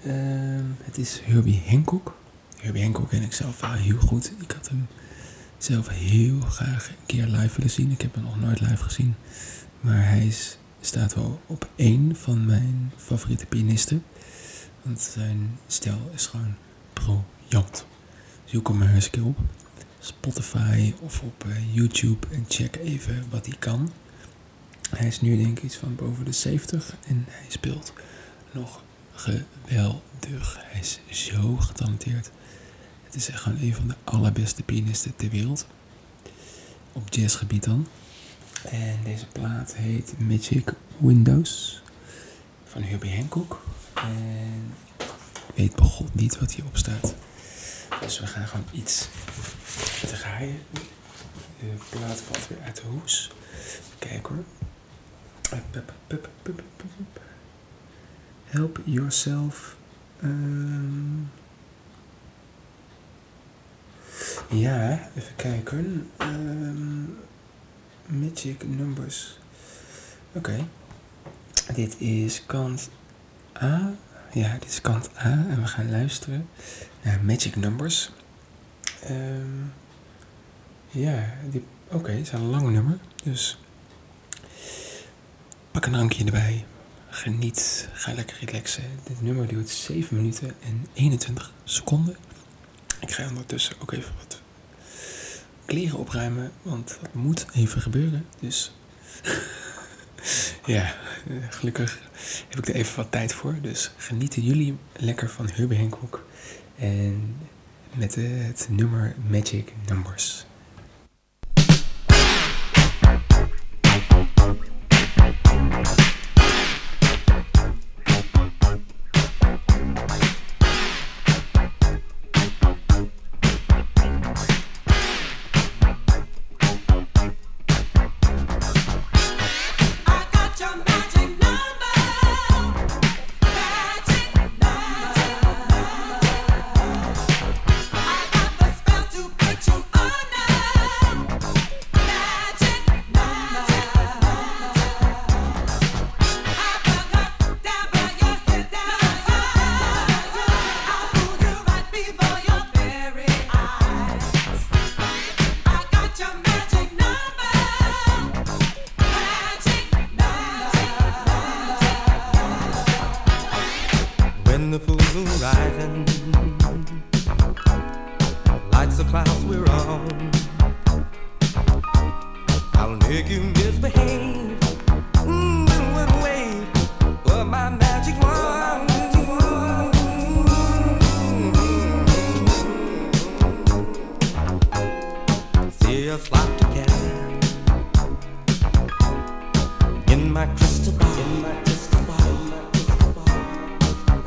Ehm, 0.06 0.64
het 0.82 0.98
is 0.98 1.20
Herbie 1.24 1.62
Hancock. 1.66 2.16
Herbie 2.56 2.82
Hancock 2.82 3.08
ken 3.08 3.22
ik 3.22 3.32
zelf 3.32 3.60
wel 3.60 3.72
heel 3.72 3.98
goed. 3.98 4.32
Ik 4.40 4.50
had 4.50 4.68
hem 4.68 4.86
zelf 5.58 5.88
heel 5.88 6.40
graag 6.40 6.88
een 6.88 7.06
keer 7.06 7.26
live 7.26 7.56
willen 7.56 7.70
zien. 7.70 7.90
Ik 7.90 8.02
heb 8.02 8.14
hem 8.14 8.24
nog 8.24 8.40
nooit 8.40 8.60
live 8.60 8.82
gezien. 8.82 9.14
Maar 9.80 10.08
hij 10.08 10.26
is, 10.26 10.58
staat 10.80 11.14
wel 11.14 11.40
op 11.46 11.68
één 11.76 12.16
van 12.16 12.46
mijn 12.46 12.92
favoriete 12.96 13.46
pianisten. 13.46 14.04
Want 14.82 15.00
zijn 15.00 15.58
stijl 15.66 16.10
is 16.14 16.26
gewoon 16.26 16.54
briljant. 16.92 17.86
Zoek 18.44 18.68
hem 18.68 18.78
maar 18.78 18.94
eens 18.94 19.04
een 19.04 19.10
keer 19.10 19.24
op. 19.24 19.38
Spotify 19.98 20.94
of 21.00 21.22
op 21.22 21.44
eh, 21.44 21.74
YouTube 21.74 22.26
en 22.30 22.44
check 22.48 22.76
even 22.76 23.24
wat 23.30 23.46
hij 23.46 23.56
kan. 23.58 23.92
Hij 24.90 25.06
is 25.06 25.20
nu 25.20 25.36
denk 25.36 25.58
ik 25.58 25.64
iets 25.64 25.76
van 25.76 25.94
boven 25.94 26.24
de 26.24 26.32
70 26.32 26.96
en 27.06 27.24
hij 27.28 27.46
speelt 27.48 27.92
nog 28.50 28.82
geweldig. 29.22 30.58
Hij 30.60 30.80
is 30.80 31.00
zo 31.08 31.56
getalenteerd. 31.56 32.30
Het 33.04 33.14
is 33.14 33.28
echt 33.28 33.40
gewoon 33.40 33.58
een 33.60 33.74
van 33.74 33.88
de 33.88 33.94
allerbeste 34.04 34.62
pianisten 34.62 35.16
ter 35.16 35.30
wereld. 35.30 35.66
Op 36.92 37.12
jazzgebied 37.12 37.64
dan. 37.64 37.86
En 38.70 38.98
deze 39.04 39.26
plaat 39.26 39.74
heet 39.74 40.14
Magic 40.18 40.74
Windows 40.96 41.82
van 42.64 42.82
Herbie 42.82 43.16
Hancock. 43.16 43.64
En 43.94 44.74
ik 44.96 45.54
weet 45.54 45.74
begot 45.74 46.14
niet 46.14 46.38
wat 46.38 46.52
hierop 46.52 46.76
staat. 46.76 47.14
Dus 48.00 48.20
we 48.20 48.26
gaan 48.26 48.46
gewoon 48.46 48.66
iets 48.72 49.08
draaien. 50.06 50.58
De 51.60 51.74
plaat 51.90 52.20
valt 52.20 52.48
weer 52.48 52.58
uit 52.64 52.76
de 52.76 52.82
hoes. 52.82 53.30
Kijk 53.98 54.26
hoor. 54.26 54.44
Help 58.52 58.80
yourself. 58.84 59.76
Ehm. 60.20 61.20
ja, 64.48 65.08
even 65.16 65.34
kijken. 65.36 66.10
Ehm, 66.16 67.04
magic 68.06 68.66
numbers. 68.66 69.38
Oké. 70.32 70.66
Dit 71.74 72.00
is 72.00 72.46
kant 72.46 72.90
A. 73.62 73.94
Ja, 74.32 74.52
dit 74.52 74.68
is 74.68 74.80
kant 74.80 75.10
A. 75.18 75.46
En 75.48 75.60
we 75.60 75.66
gaan 75.66 75.90
luisteren 75.90 76.48
naar 77.02 77.20
Magic 77.24 77.56
Numbers. 77.56 78.10
Ehm, 79.02 79.64
ja, 80.90 81.34
oké, 81.88 82.10
het 82.10 82.20
is 82.20 82.32
een 82.32 82.50
lang 82.50 82.70
nummer. 82.70 82.98
Dus 83.22 83.58
pak 85.70 85.86
een 85.86 85.92
drankje 85.92 86.24
erbij. 86.24 86.64
Geniet. 87.14 87.88
Ga 87.92 88.12
lekker 88.14 88.36
relaxen. 88.40 88.82
Dit 89.04 89.22
nummer 89.22 89.46
duurt 89.46 89.68
7 89.68 90.16
minuten 90.16 90.54
en 90.60 90.86
21 90.92 91.52
seconden. 91.64 92.16
Ik 93.00 93.10
ga 93.10 93.28
ondertussen 93.28 93.76
ook 93.80 93.92
even 93.92 94.12
wat 94.18 94.40
kleren 95.64 95.98
opruimen, 95.98 96.52
want 96.62 96.98
dat 97.00 97.14
moet 97.14 97.46
even 97.54 97.80
gebeuren. 97.80 98.26
Dus 98.40 98.72
ja, 100.66 100.94
gelukkig 101.50 102.00
heb 102.48 102.58
ik 102.58 102.68
er 102.68 102.74
even 102.74 102.96
wat 102.96 103.10
tijd 103.10 103.34
voor. 103.34 103.56
Dus 103.60 103.92
genieten 103.96 104.42
jullie 104.42 104.76
lekker 104.96 105.30
van 105.30 105.48
Herbie 105.52 105.78
Hancock 105.78 106.26
en 106.78 107.36
met 107.94 108.14
het 108.14 108.66
nummer 108.70 109.14
Magic 109.28 109.72
Numbers. 109.86 110.46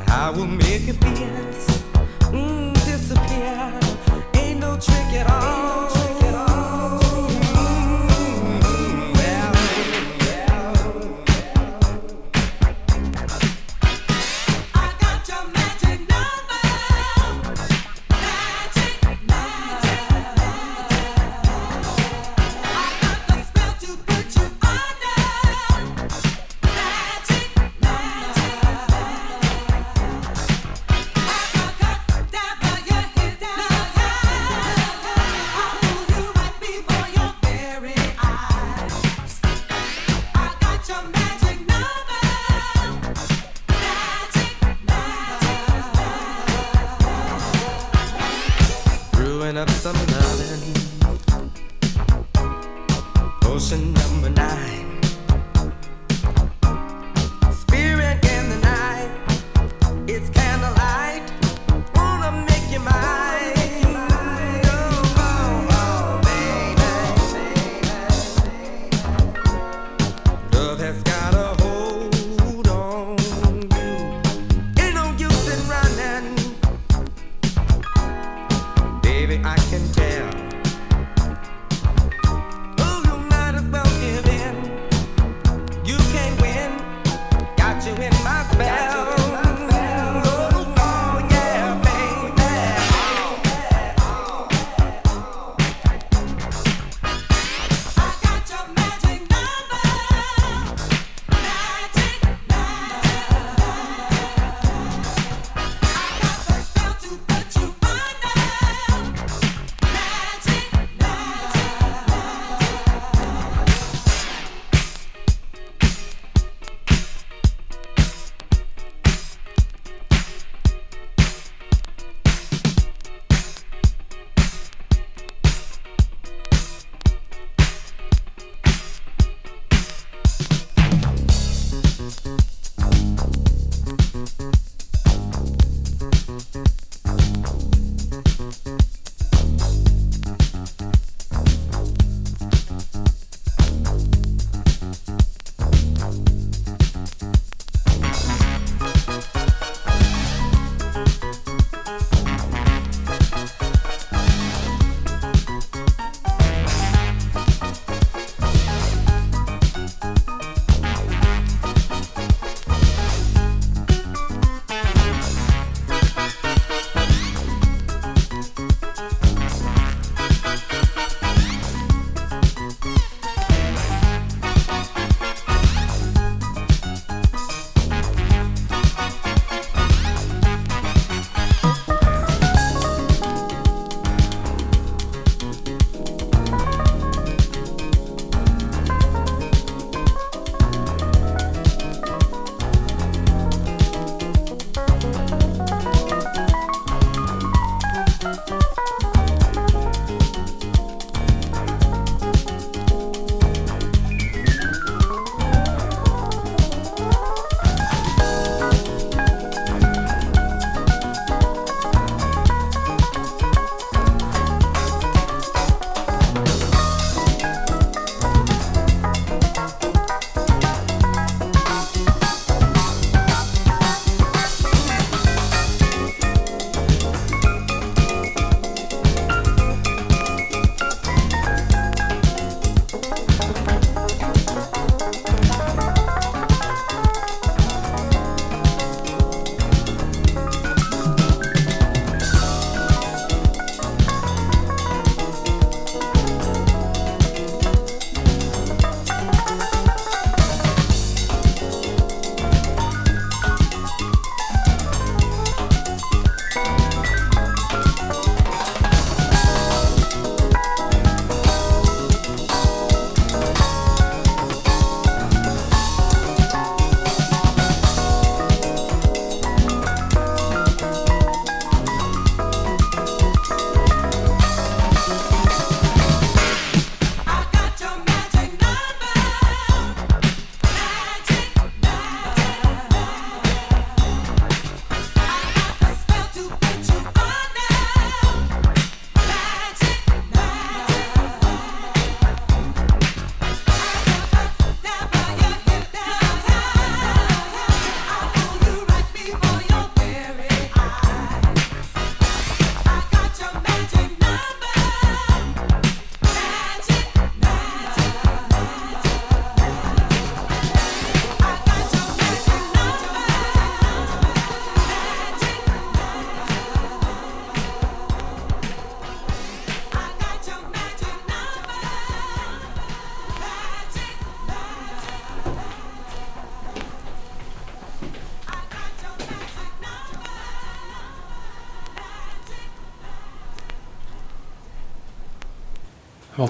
I 0.08 0.30
will 0.30 0.46
make 0.46 0.86
your 0.86 0.94
fears 0.94 1.66
mm, 2.32 2.72
disappear. 2.72 3.78
Ain't 4.32 4.60
no 4.60 4.78
trick 4.78 5.12
at 5.20 5.25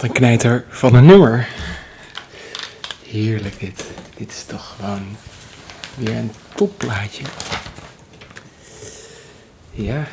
Een 0.02 0.12
knijter 0.12 0.64
van 0.68 0.94
een 0.94 1.06
nummer. 1.06 1.48
Heerlijk 3.06 3.60
dit. 3.60 3.84
Dit 4.16 4.30
is 4.30 4.44
toch 4.44 4.76
gewoon 4.76 5.16
weer 5.94 6.16
een 6.16 6.30
topplaatje. 6.54 7.24
Ja. 9.70 10.06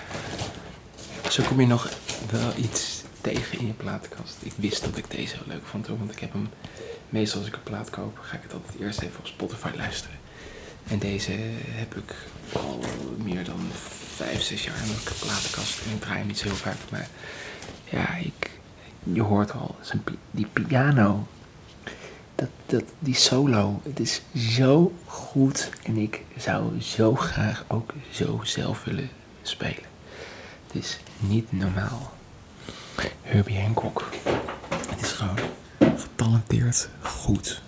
Zo 1.30 1.44
kom 1.44 1.60
je 1.60 1.68
nog 1.68 1.90
wel 2.32 2.52
iets 2.58 3.04
tegen 3.22 3.60
in 3.60 3.68
je 3.68 3.74
platenkast. 3.74 4.36
Ik 4.40 4.54
wist 4.56 4.84
dat 4.84 4.98
ik 4.98 5.12
deze 5.12 5.36
wel 5.36 5.56
leuk 5.56 5.66
vond, 5.66 5.88
want 5.88 6.12
ik 6.12 6.20
heb 6.20 6.34
hem 6.34 6.50
meestal 7.10 7.40
als 7.40 7.48
ik 7.48 7.56
een 7.56 7.64
plaat 7.64 7.90
koop, 7.90 8.20
ga 8.22 8.36
ik 8.36 8.44
het 8.44 8.54
altijd 8.54 8.80
eerst 8.80 9.02
even 9.02 9.20
op 9.20 9.28
Spotify 9.28 9.70
luisteren. 9.76 10.18
En 10.88 11.00
deze 11.00 11.32
heb 11.70 11.96
ik 11.96 12.14
al 12.54 12.80
meer 13.24 13.44
dan 13.44 13.70
vijf, 14.16 14.42
zes 14.42 14.64
jaar 14.64 14.76
in 14.76 14.88
mijn 14.88 15.00
platenkast. 15.20 15.80
En 15.86 15.96
ik 15.96 16.02
draai 16.02 16.18
hem 16.18 16.28
niet 16.28 16.38
zo 16.38 16.46
heel 16.48 16.56
vaak. 16.56 16.78
Maar 16.90 17.08
ja, 17.90 18.16
ik, 18.16 18.50
je 19.04 19.22
hoort 19.22 19.52
al, 19.52 19.76
die 20.32 20.48
piano, 20.54 21.28
dat, 22.36 22.50
dat, 22.66 22.84
die 23.00 23.16
solo, 23.16 23.82
het 23.84 24.00
is 24.00 24.22
zo 24.36 24.94
goed. 25.06 25.70
En 25.84 25.98
ik 25.98 26.22
zou 26.38 26.82
zo 26.82 27.16
graag 27.16 27.66
ook 27.68 27.94
zo 28.12 28.40
zelf 28.44 28.84
willen 28.84 29.10
spelen. 29.42 29.92
Het 30.68 30.84
is 30.84 31.00
niet 31.20 31.52
normaal. 31.52 32.14
Herbie 33.22 33.60
Hancock. 33.60 34.10
Het 34.90 35.02
is 35.02 35.12
gewoon 35.12 35.40
getalenteerd 35.98 36.90
goed. 37.02 37.62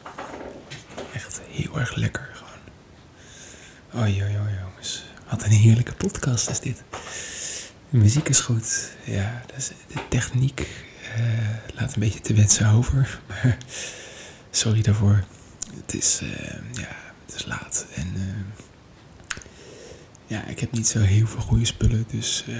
Echt 1.13 1.41
heel 1.49 1.79
erg 1.79 1.95
lekker 1.95 2.29
gewoon. 2.33 4.03
Oei, 4.03 4.23
oei, 4.23 4.33
jongens. 4.61 5.05
Wat 5.29 5.43
een 5.43 5.51
heerlijke 5.51 5.93
podcast 5.93 6.49
is 6.49 6.59
dit. 6.59 6.83
De 7.89 7.97
muziek 7.97 8.29
is 8.29 8.39
goed. 8.39 8.91
Ja, 9.03 9.41
de 9.87 9.99
techniek 10.09 10.67
laat 11.75 11.93
een 11.93 11.99
beetje 11.99 12.21
te 12.21 12.33
wensen 12.33 12.69
over. 12.69 13.19
Sorry 14.51 14.81
daarvoor. 14.81 15.23
Het 15.75 15.93
is, 15.93 16.19
eh, 16.21 16.53
ja, 16.73 16.95
het 17.25 17.35
is 17.35 17.45
laat. 17.45 17.85
En 17.95 18.13
eh, 18.15 18.65
ja, 20.27 20.43
ik 20.43 20.59
heb 20.59 20.71
niet 20.71 20.87
zo 20.87 20.99
heel 20.99 21.27
veel 21.27 21.41
goede 21.41 21.65
spullen. 21.65 22.05
Dus 22.07 22.45
eh, 22.47 22.55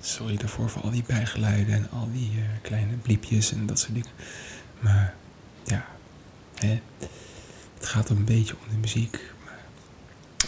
sorry 0.00 0.36
daarvoor 0.36 0.70
voor 0.70 0.82
al 0.82 0.90
die 0.90 1.04
bijgeluiden 1.06 1.74
en 1.74 1.90
al 1.90 2.08
die 2.12 2.30
eh, 2.36 2.42
kleine 2.62 2.92
bliepjes 2.96 3.52
en 3.52 3.66
dat 3.66 3.78
soort 3.78 3.94
dingen. 3.94 4.10
Maar 4.80 5.14
ja, 5.64 5.86
hè, 6.54 6.80
het 7.78 7.86
gaat 7.86 8.08
een 8.08 8.24
beetje 8.24 8.54
om 8.54 8.68
de 8.70 8.76
muziek. 8.76 9.20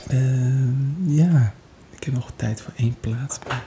Ehm, 0.08 1.10
ja, 1.10 1.54
ik 1.90 2.04
heb 2.04 2.14
nog 2.14 2.30
tijd 2.36 2.60
voor 2.60 2.72
één 2.76 2.96
plaat. 3.00 3.40
Maar, 3.48 3.64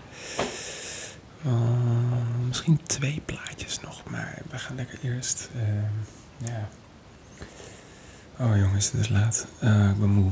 eh, 1.44 2.46
misschien 2.48 2.80
twee 2.86 3.22
plaatjes 3.26 3.80
nog, 3.80 4.04
maar 4.10 4.42
we 4.50 4.58
gaan 4.58 4.76
lekker 4.76 5.00
eerst. 5.04 5.50
ehm, 5.56 6.50
ja. 6.52 6.68
Oh 8.38 8.58
jongens, 8.58 8.92
het 8.92 9.02
is 9.02 9.10
laat. 9.10 9.48
Eh, 9.60 9.90
ik 9.90 10.00
ben 10.00 10.10
moe. 10.10 10.32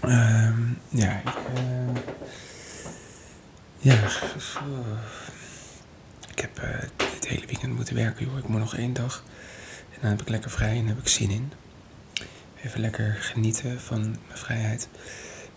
Ehm, 0.00 0.62
ja, 0.88 1.18
ik. 1.18 1.34
ehm, 1.54 1.96
ja, 3.78 3.92
eh, 3.94 4.02
ik 6.30 6.38
heb 6.40 6.58
eh, 6.58 6.80
dit 6.96 7.28
hele 7.28 7.46
weekend 7.46 7.74
moeten 7.74 7.94
werken, 7.94 8.26
joh. 8.26 8.38
Ik 8.38 8.48
moet 8.48 8.58
nog 8.60 8.76
één 8.76 8.92
dag. 8.92 9.22
En 9.92 9.98
dan 10.00 10.10
heb 10.10 10.20
ik 10.20 10.28
lekker 10.28 10.50
vrij 10.50 10.76
en 10.78 10.86
heb 10.86 10.98
ik 10.98 11.08
zin 11.08 11.30
in. 11.30 11.52
Even 12.62 12.80
lekker 12.80 13.16
genieten 13.20 13.80
van 13.80 14.00
mijn 14.00 14.38
vrijheid. 14.38 14.88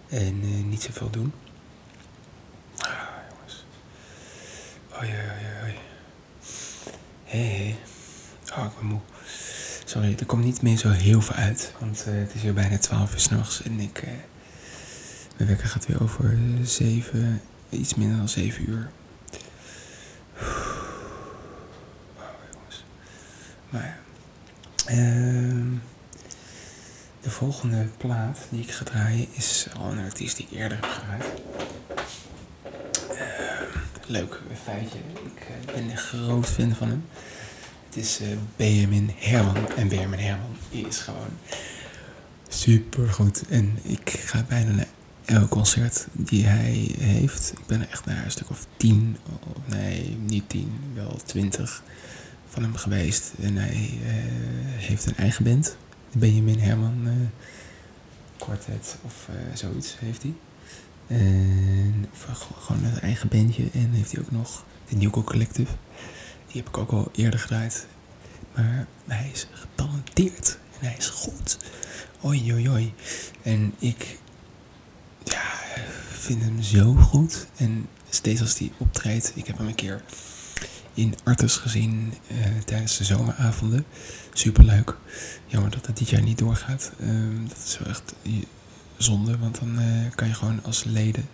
En 0.10 0.40
eh, 0.42 0.64
niet 0.64 0.82
zoveel 0.82 1.10
doen. 1.10 1.34
Oei, 5.02 5.10
oei, 5.10 5.30
oei, 5.30 5.64
oei. 5.64 5.78
Hé. 7.24 7.76
Oh, 8.58 8.66
ik 8.66 8.76
ben 8.78 8.86
moe. 8.86 9.00
Sorry, 9.86 10.16
er 10.20 10.26
komt 10.26 10.44
niet 10.44 10.62
meer 10.62 10.78
zo 10.78 10.90
heel 10.90 11.22
veel 11.22 11.36
uit. 11.36 11.74
Want 11.80 12.04
eh, 12.08 12.14
het 12.14 12.34
is 12.34 12.42
weer 12.42 12.54
bijna 12.54 12.78
12 12.78 13.14
uur 13.14 13.20
s'nachts. 13.20 13.64
En 13.64 13.80
ik... 13.80 13.98
eh, 13.98 14.10
mijn 15.38 15.50
wekker 15.50 15.68
gaat 15.68 15.86
weer 15.86 16.02
over 16.02 16.38
7... 16.64 17.42
Iets 17.70 17.96
minder 17.96 18.18
dan 18.18 18.30
7 18.30 18.70
uur. 18.70 18.92
Oh, 22.18 22.32
jongens. 22.54 22.86
Maar 23.70 23.84
ja. 23.84 23.98
Ehm, 24.86 25.74
de 27.22 27.30
volgende 27.30 27.88
plaat 27.98 28.38
die 28.50 28.62
ik 28.62 28.72
ga 28.72 28.84
draaien 28.84 29.28
is 29.32 29.68
al 29.78 29.92
een 29.92 30.04
artiest 30.04 30.38
die 30.38 30.48
ik 30.50 30.58
eerder 30.58 30.78
heb 30.82 30.90
gedraaid. 30.90 31.26
Leuk 34.12 34.42
feitje. 34.64 34.98
Ik 34.98 35.48
eh, 35.48 35.74
ben 35.74 35.90
een 35.90 35.98
groot 35.98 36.48
fan 36.48 36.76
van 36.76 36.88
hem. 36.90 37.04
Het 37.86 37.98
is 37.98 38.20
eh, 38.20 38.28
Benjamin 38.56 39.12
Herman. 39.16 39.68
En 39.76 39.88
Benjamin 39.88 40.20
Herman 40.20 40.56
is 40.70 40.98
gewoon 40.98 41.38
super 42.48 43.10
goed. 43.10 43.48
En 43.50 43.78
ik 43.82 44.10
ga 44.10 44.46
bijna 44.48 44.72
naar 44.72 44.88
elk 45.26 45.50
concert 45.50 46.08
die 46.12 46.46
hij 46.46 46.96
heeft. 47.00 47.52
Ik 47.52 47.66
ben 47.66 47.82
er 47.82 47.90
echt 47.90 48.06
naar 48.06 48.26
een 48.26 48.32
stuk 48.32 48.50
of 48.50 48.68
tien, 48.78 49.18
of 49.26 49.68
nee, 49.68 50.18
niet 50.26 50.50
tien, 50.50 50.72
wel 50.94 51.20
twintig 51.26 51.84
van 52.48 52.62
hem 52.64 52.76
geweest. 52.76 53.32
En 53.42 53.56
hij 53.56 54.00
eh, 54.06 54.14
heeft 54.88 55.06
een 55.06 55.18
eigen 55.18 55.44
band. 55.44 55.78
Benjamin 56.12 56.60
Herman 56.60 57.02
eh 57.06 57.14
Quartet 58.38 58.98
of 59.02 59.28
zoiets 59.54 59.96
heeft 60.00 60.22
hij. 60.22 60.34
En, 61.12 62.08
of 62.14 62.28
eh, 62.28 62.36
gewoon 62.60 62.84
een 62.84 63.00
eigen 63.00 63.30
bandje. 63.30 63.70
En 63.74 63.92
heeft 63.92 64.12
hij 64.12 64.22
ook 64.22 64.32
nog 64.32 64.66
de 64.90 64.96
Newco 64.96 65.24
Collective. 65.24 65.72
Die 66.48 66.62
heb 66.62 66.68
ik 66.68 66.78
ook 66.78 66.92
al 66.92 67.12
eerder 67.16 67.40
gedraaid. 67.40 67.88
Maar 68.56 68.88
hij 69.08 69.30
is 69.34 69.48
getalenteerd. 69.54 70.58
En 70.80 70.88
hij 70.88 70.96
is 70.98 71.10
goed. 71.10 71.58
Oei, 72.26 72.54
oei, 72.54 72.70
oei. 72.70 72.94
En 73.42 73.74
ik 73.80 74.20
ja, 75.24 75.44
vind 76.10 76.44
hem 76.44 76.62
zo 76.62 76.94
goed. 76.94 77.48
En 77.56 77.88
steeds 78.10 78.42
als 78.42 78.60
hij 78.60 78.72
optreedt. 78.78 79.32
Ik 79.36 79.48
heb 79.48 79.58
hem 79.58 79.68
een 79.68 79.76
keer 79.76 80.04
in 80.94 81.16
Artus 81.24 81.58
gezien 81.58 82.14
eh, 82.28 82.38
tijdens 82.66 82.98
de 82.98 83.04
zomeravonden. 83.04 83.86
Superleuk. 84.34 84.98
Jammer 85.48 85.72
dat 85.72 85.86
het 85.86 85.98
dit 85.98 86.10
jaar 86.10 86.22
niet 86.22 86.38
doorgaat. 86.38 86.92
Ehm, 87.00 87.48
dat 87.48 87.58
is 87.66 87.78
wel 87.78 87.88
echt 87.88 88.14
zonde. 89.02 89.38
Want 89.38 89.60
dan 89.60 89.80
eh, 89.80 89.86
kan 90.16 90.28
je 90.28 90.34
gewoon 90.34 90.64
als 90.64 90.84
leden, 90.84 91.30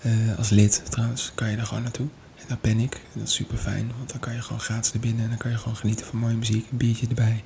eh, 0.00 0.12
als 0.38 0.48
lid 0.48 0.82
trouwens, 0.88 1.32
kan 1.34 1.50
je 1.50 1.56
daar 1.56 1.66
gewoon 1.66 1.82
naartoe. 1.82 2.08
En 2.36 2.44
dat 2.48 2.60
ben 2.60 2.78
ik. 2.78 2.94
En 2.94 3.18
dat 3.18 3.28
is 3.28 3.34
super 3.34 3.58
fijn. 3.58 3.90
Want 3.96 4.10
dan 4.10 4.20
kan 4.20 4.34
je 4.34 4.42
gewoon 4.42 4.60
gratis 4.60 4.92
naar 4.92 5.02
binnen. 5.02 5.22
En 5.22 5.28
dan 5.28 5.38
kan 5.38 5.50
je 5.50 5.58
gewoon 5.58 5.76
genieten 5.76 6.06
van 6.06 6.18
mooie 6.18 6.34
muziek. 6.34 6.70
Een 6.70 6.76
biertje 6.76 7.06
erbij. 7.08 7.44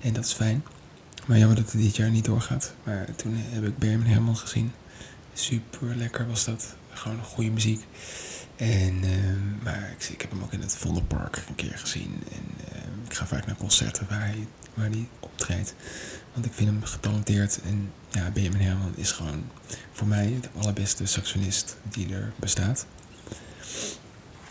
En 0.00 0.12
dat 0.12 0.24
is 0.24 0.32
fijn. 0.32 0.64
Maar 1.26 1.38
jammer 1.38 1.56
dat 1.56 1.72
het 1.72 1.80
dit 1.80 1.96
jaar 1.96 2.10
niet 2.10 2.24
doorgaat. 2.24 2.74
Maar 2.84 3.14
toen 3.16 3.34
heb 3.36 3.64
ik 3.64 3.78
Berman 3.78 4.06
Herman 4.06 4.36
gezien. 4.36 4.72
Super 5.32 5.96
lekker 5.96 6.28
was 6.28 6.44
dat. 6.44 6.74
Gewoon 6.90 7.24
goede 7.24 7.50
muziek. 7.50 7.86
En, 8.56 8.98
ehm, 9.02 9.62
maar 9.62 9.94
ik, 9.98 10.08
ik 10.08 10.20
heb 10.20 10.30
hem 10.30 10.42
ook 10.42 10.52
in 10.52 10.60
het 10.60 10.76
Vondelpark 10.76 11.44
een 11.48 11.54
keer 11.54 11.78
gezien. 11.78 12.22
En 12.32 12.74
ehm, 12.74 13.04
ik 13.06 13.14
ga 13.14 13.26
vaak 13.26 13.46
naar 13.46 13.56
concerten 13.56 14.06
waar 14.08 14.26
hij, 14.26 14.46
waar 14.74 14.88
hij 14.88 15.08
optreedt. 15.20 15.74
Want 16.32 16.46
ik 16.46 16.52
vind 16.52 16.68
hem 16.68 16.84
getalenteerd. 16.84 17.60
En 17.64 17.90
ja, 18.12 18.30
Benjamin 18.30 18.60
Herman 18.60 18.92
is 18.96 19.12
gewoon 19.12 19.44
voor 19.92 20.06
mij 20.06 20.38
de 20.40 20.48
allerbeste 20.60 21.06
saxonist 21.06 21.76
die 21.90 22.14
er 22.14 22.32
bestaat. 22.36 22.86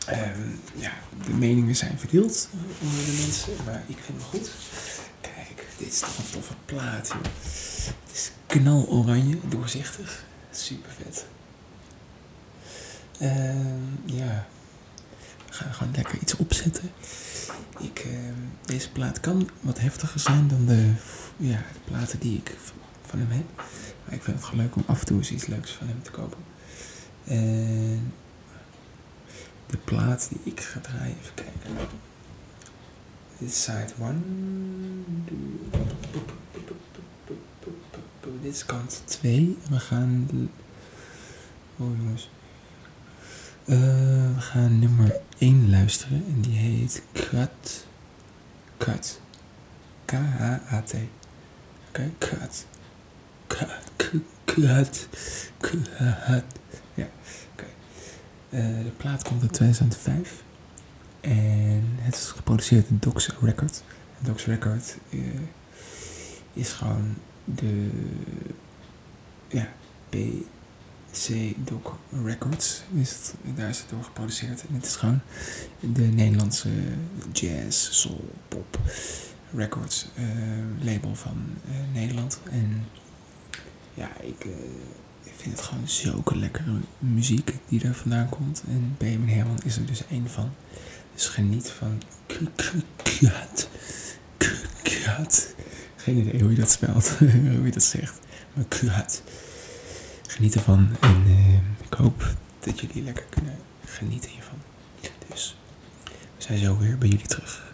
Ehm, 0.06 0.40
ja, 0.76 0.92
de 1.26 1.34
meningen 1.34 1.76
zijn 1.76 2.00
verdeeld 2.00 2.50
onder 2.82 3.06
de 3.06 3.22
mensen, 3.22 3.54
maar 3.66 3.84
ik 3.88 3.98
vind 4.06 4.18
hem 4.18 4.28
goed. 4.30 4.52
Kijk, 5.22 5.68
dit 5.78 5.88
is 5.88 6.00
toch 6.00 6.18
een 6.18 6.30
toffe 6.32 6.54
plaat, 6.66 7.08
joh. 7.08 7.24
Het 7.24 8.12
is 8.14 8.32
knaloranje, 8.46 9.38
doorzichtig. 9.48 10.24
Super 10.52 10.92
vet. 11.04 11.26
Ehm, 13.20 13.86
ja, 14.06 14.48
we 15.48 15.54
gaan 15.54 15.74
gewoon 15.74 15.94
lekker 15.96 16.20
iets 16.22 16.36
opzetten. 16.36 16.92
Ik, 17.80 18.00
ehm, 18.00 18.34
deze 18.66 18.92
plaat 18.92 19.20
kan 19.20 19.50
wat 19.60 19.80
heftiger 19.80 20.20
zijn 20.20 20.48
dan 20.48 20.66
de, 20.66 20.92
ja, 21.38 21.58
de 21.74 21.80
platen 21.86 22.20
die 22.20 22.38
ik 22.38 22.56
van. 23.12 23.46
Maar 24.06 24.14
ik 24.14 24.24
vind 24.24 24.38
het 24.38 24.46
gewoon 24.46 24.64
leuk 24.64 24.76
om 24.76 24.84
af 24.86 25.00
en 25.00 25.06
toe 25.06 25.18
eens 25.18 25.32
iets 25.32 25.46
leuks 25.46 25.72
van 25.72 25.88
hem 25.88 26.02
te 26.02 26.12
kopen. 26.12 26.38
En 27.24 28.14
de 29.66 29.78
plaat 29.78 30.30
die 30.30 30.40
ik 30.44 30.60
ga 30.60 30.80
draaien, 30.80 31.18
even 31.22 31.34
kijken. 31.34 31.88
Dit 33.38 33.50
is 33.50 33.64
side 33.64 33.94
1. 34.00 35.16
Dit 38.42 38.54
is 38.54 38.66
kant 38.66 39.02
2. 39.06 39.58
We 39.70 39.80
gaan. 39.80 40.28
Oh 41.78 41.98
jongens. 41.98 42.30
Eh, 43.66 43.78
we 44.36 44.42
gaan 44.42 44.80
nummer 44.80 45.16
1 45.38 45.70
luisteren 45.70 46.26
en 46.28 46.42
die 46.42 46.58
heet 46.58 47.04
Cut. 47.12 47.88
Cut. 48.78 49.22
K-H-A-T. 50.06 50.96
Oké. 51.88 52.12
Cut. 52.18 52.66
Cut. 54.46 55.08
Cut. 55.60 55.88
Ja, 56.94 57.08
oké. 57.54 57.66
Eh, 58.50 58.84
de 58.84 58.92
plaat 58.98 59.24
komt 59.24 59.42
uit 59.42 59.54
2005. 59.54 60.44
En 61.22 61.84
het 61.98 62.16
is 62.16 62.26
geproduceerd 62.26 62.90
door 62.90 62.98
Docs 63.00 63.30
Record. 63.42 63.84
En 64.20 64.26
Docs 64.26 64.46
Record 64.46 64.98
eh, 65.10 65.20
is 66.54 66.72
gewoon 66.72 67.16
de 67.46 67.90
ja, 69.48 69.68
BC 70.10 71.56
Doc 71.58 71.94
Records. 72.24 72.84
Is 72.94 73.10
het, 73.10 73.36
daar 73.56 73.70
is 73.70 73.80
het 73.80 73.90
door 73.90 74.04
geproduceerd. 74.04 74.62
En 74.68 74.76
het 74.76 74.86
is 74.86 74.96
gewoon 74.96 75.22
de 75.80 76.06
Nederlandse 76.06 76.70
jazz, 77.32 77.92
soul, 77.92 78.34
pop, 78.48 78.80
Records 79.56 80.08
eh, 80.16 80.26
label 80.80 81.16
van 81.16 81.38
Nederland. 81.94 82.40
En 82.52 82.86
ja, 83.94 84.10
ik, 84.22 84.46
eh, 84.46 84.52
ik 85.24 85.34
vind 85.38 85.56
het 85.58 85.66
gewoon 85.66 85.88
zulke 85.88 86.38
lekkere 86.38 86.72
muziek 87.00 87.54
die 87.68 87.80
daar 87.80 87.94
vandaan 87.96 88.30
komt. 88.30 88.64
En 88.68 88.96
Benjamin 88.98 89.36
Herman 89.36 89.60
is 89.64 89.76
er 89.78 89.86
dus 89.86 90.08
één 90.10 90.30
van. 90.30 90.50
Dus 91.14 91.28
geniet 91.28 91.70
van 91.70 92.02
K- 92.28 92.40
K- 92.56 92.74
Kut. 93.04 93.70
K- 94.38 94.66
Kut. 94.84 95.56
Geen 95.96 96.18
idee 96.18 96.42
hoe 96.42 96.50
je 96.52 96.56
dat 96.58 96.72
spelt, 96.72 97.10
hoe 97.58 97.66
je 97.66 97.72
dat 97.72 97.84
zegt. 97.84 98.20
Maar 98.54 98.66
Kut. 98.66 99.24
Geniet 100.28 100.56
ervan 100.56 100.90
en 101.00 101.24
eh, 101.26 101.54
ik 101.86 101.94
hoop 101.94 102.36
dat 102.60 102.80
jullie 102.80 103.04
lekker 103.04 103.26
kunnen 103.30 103.56
genieten 103.86 104.30
hiervan. 104.30 104.58
Dus 105.30 105.58
we 106.38 106.44
zijn 106.44 106.58
zo 106.58 106.78
weer 106.78 106.98
bij 106.98 107.08
jullie 107.10 107.28
terug. 107.28 107.71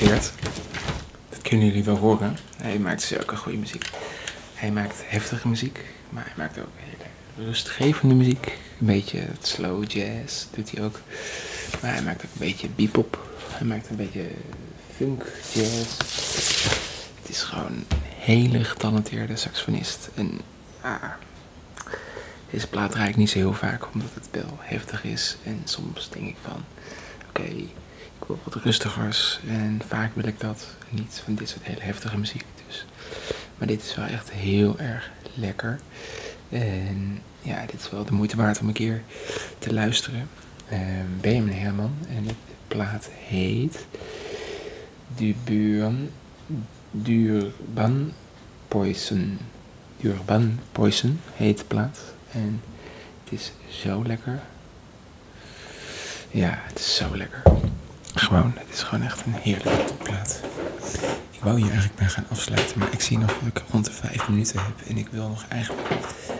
Dat 0.00 1.42
kunnen 1.42 1.66
jullie 1.66 1.84
wel 1.84 1.96
horen. 1.96 2.36
Hij 2.56 2.78
maakt 2.78 3.02
zulke 3.02 3.36
goede 3.36 3.58
muziek. 3.58 3.90
Hij 4.54 4.70
maakt 4.70 5.02
heftige 5.06 5.48
muziek, 5.48 5.80
maar 6.08 6.24
hij 6.24 6.34
maakt 6.36 6.58
ook 6.58 6.68
hele 6.76 7.46
rustgevende 7.48 8.14
muziek. 8.14 8.46
Een 8.80 8.86
beetje 8.86 9.26
slow 9.42 9.90
jazz 9.90 10.44
doet 10.50 10.70
hij 10.70 10.84
ook. 10.84 11.00
Maar 11.82 11.92
hij 11.92 12.02
maakt 12.02 12.24
ook 12.24 12.30
een 12.32 12.46
beetje 12.46 12.68
bebop. 12.68 13.28
Hij 13.48 13.66
maakt 13.66 13.90
een 13.90 13.96
beetje 13.96 14.26
funk, 14.96 15.22
jazz. 15.52 15.98
Het 17.20 17.28
is 17.28 17.42
gewoon 17.42 17.72
een 17.72 17.86
hele 18.18 18.64
getalenteerde 18.64 19.36
saxofonist. 19.36 20.08
En 20.14 20.40
ja, 20.82 21.18
deze 22.50 22.66
plaat 22.66 22.90
draai 22.90 23.08
ik 23.08 23.16
niet 23.16 23.30
zo 23.30 23.38
heel 23.38 23.54
vaak 23.54 23.86
omdat 23.94 24.10
het 24.14 24.28
wel 24.30 24.58
heftig 24.58 25.04
is. 25.04 25.36
En 25.44 25.60
soms 25.64 26.08
denk 26.10 26.26
ik 26.26 26.36
van, 26.42 26.64
oké, 27.28 27.52
wat 28.26 28.54
rustigers. 28.54 29.40
En 29.46 29.80
vaak 29.86 30.14
wil 30.14 30.26
ik 30.26 30.40
dat 30.40 30.66
niet 30.88 31.20
van 31.24 31.34
dit 31.34 31.48
soort 31.48 31.64
hele 31.64 31.82
heftige 31.82 32.18
muziek. 32.18 32.44
Dus. 32.66 32.86
Maar 33.58 33.68
dit 33.68 33.82
is 33.82 33.94
wel 33.94 34.04
echt 34.04 34.30
heel 34.30 34.78
erg 34.78 35.10
lekker. 35.34 35.80
En 36.48 37.18
ja, 37.42 37.66
dit 37.66 37.80
is 37.80 37.90
wel 37.90 38.04
de 38.04 38.12
moeite 38.12 38.36
waard 38.36 38.60
om 38.60 38.68
een 38.68 38.72
keer 38.72 39.02
te 39.58 39.72
luisteren. 39.72 40.28
Ehm 40.68 41.20
Benjamin 41.20 41.54
Herman. 41.54 41.94
En 42.08 42.24
de 42.24 42.34
plaat 42.68 43.08
heet 43.26 43.86
Durban, 45.44 46.08
Durban 46.90 48.12
Poison. 48.68 49.38
Durban 50.00 50.58
Poison 50.72 51.20
heet 51.34 51.58
de 51.58 51.64
plaat. 51.64 51.98
En 52.32 52.62
het 53.24 53.32
is 53.32 53.52
zo 53.68 54.02
lekker. 54.06 54.40
Ja, 56.30 56.58
het 56.66 56.78
is 56.78 56.96
zo 56.96 57.16
lekker. 57.16 57.42
Gewoon, 58.14 58.52
het 58.56 58.74
is 58.74 58.82
gewoon 58.82 59.04
echt 59.04 59.26
een 59.26 59.34
heerlijke 59.34 59.84
topplaat. 59.84 60.40
Ik 61.30 61.40
wou 61.40 61.56
hier 61.56 61.70
eigenlijk 61.70 61.98
bij 61.98 62.08
gaan 62.08 62.26
afsluiten, 62.30 62.78
maar 62.78 62.92
ik 62.92 63.00
zie 63.00 63.18
nog 63.18 63.38
dat 63.38 63.62
ik 63.62 63.62
rond 63.70 63.84
de 63.84 63.92
vijf 63.92 64.28
minuten 64.28 64.58
heb. 64.58 64.88
En 64.88 64.96
ik 64.96 65.08
wil 65.10 65.28
nog 65.28 65.44
eigenlijk 65.48 65.82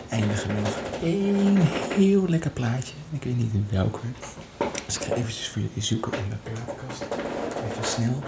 eindigen 0.09 0.53
met 0.53 0.63
nog 0.63 0.77
één 1.03 1.57
heel 1.97 2.27
lekker 2.27 2.51
plaatje. 2.51 2.93
Ik 3.11 3.23
weet 3.23 3.37
niet 3.37 3.51
welke. 3.69 3.99
Dus 4.85 4.95
ik 4.95 5.01
ga 5.01 5.13
eventjes 5.13 5.49
voor 5.49 5.61
jullie 5.61 5.83
zoeken 5.83 6.13
in 6.13 6.29
de 6.29 6.35
platenkast. 6.43 7.05
Even 7.69 7.85
snel. 7.85 8.23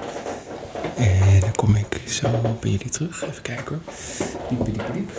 En 0.95 1.39
dan 1.39 1.55
kom 1.55 1.75
ik 1.75 2.01
zo 2.07 2.29
bij 2.59 2.71
jullie 2.71 2.89
terug. 2.89 3.23
Even 3.23 3.41
kijken 3.41 3.81
hoor. 3.85 3.93
Diep, 4.49 4.65
diep, 4.65 4.93
diep. 4.93 5.11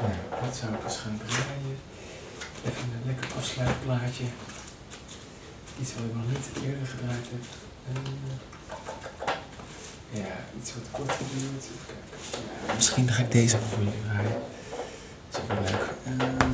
Nou, 0.00 0.12
wat 0.40 0.56
zou 0.56 0.72
ik 0.72 0.84
eens 0.84 0.96
gaan 0.96 1.20
draaien? 1.26 1.78
Even 2.64 2.82
een 2.82 3.06
lekker 3.06 3.28
afsluitplaatje. 3.36 4.24
Iets 5.80 5.94
wat 5.94 6.04
ik 6.04 6.14
nog 6.14 6.26
niet 6.28 6.64
eerder 6.64 6.86
gedraaid 6.86 7.26
heb. 7.30 7.44
Eh, 7.88 8.12
ja, 10.20 10.36
iets 10.60 10.74
wat 10.74 10.82
kort 10.90 11.12
geduurd. 11.12 11.64
Even 11.64 11.86
kijken. 11.86 12.66
Ja, 12.66 12.74
misschien 12.74 13.08
ga 13.08 13.22
ik 13.22 13.32
deze 13.32 13.58
voor 13.58 13.78
jullie 13.78 14.00
draaien. 14.02 14.40
Dat 15.30 15.36
is 15.36 15.38
ook 15.40 15.48
wel 15.48 15.62
leuk. 15.62 15.88
Ehm, 16.04 16.50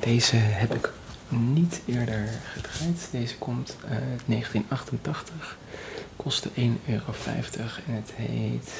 deze 0.00 0.36
heb 0.36 0.74
ik 0.74 0.92
niet 1.28 1.80
eerder 1.86 2.28
gedraaid. 2.52 3.08
Deze 3.10 3.38
komt 3.38 3.76
uit 3.88 4.22
1988. 4.26 5.56
Kostte 6.16 6.50
1,50 6.54 6.80
euro 6.86 7.12
en 7.86 7.94
het 7.94 8.12
heet 8.14 8.70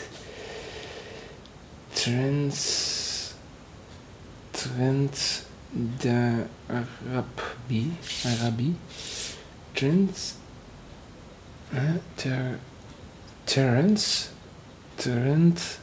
Trends 1.92 2.96
Trend 4.50 5.46
de 5.98 6.44
Arabi 6.66 7.92
Arabi 8.24 8.76
Trends 9.72 10.34
eh, 11.72 11.80
ter, 12.14 12.58
Terence 13.44 14.26
Trend 14.94 15.78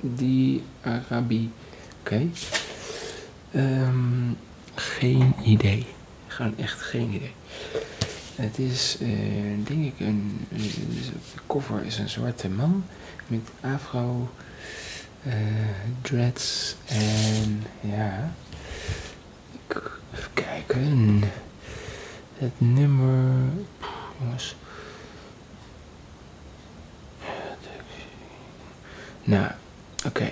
die 0.00 0.62
Arabi 0.82 1.50
Oké. 2.00 2.28
Ehm, 3.52 4.30
Geen 4.74 5.34
idee. 5.44 5.86
Gewoon 6.26 6.54
echt 6.58 6.80
geen 6.80 7.08
idee. 7.14 7.32
Het 8.36 8.58
is, 8.58 8.96
eh, 9.00 9.08
denk 9.64 9.84
ik, 9.84 10.00
een, 10.00 10.46
een- 10.52 10.72
de 11.34 11.40
cover 11.46 11.84
is 11.84 11.98
een 11.98 12.08
zwarte 12.08 12.48
man 12.48 12.84
met 13.26 13.40
afro, 13.60 14.30
eh, 15.22 15.32
dreads 16.02 16.76
en 16.86 17.62
ja, 17.80 18.32
even 20.14 20.32
kijken, 20.34 21.22
het 22.38 22.52
nummer, 22.58 23.48
jongens, 24.20 24.56
nou, 29.24 29.50
oké, 30.06 30.30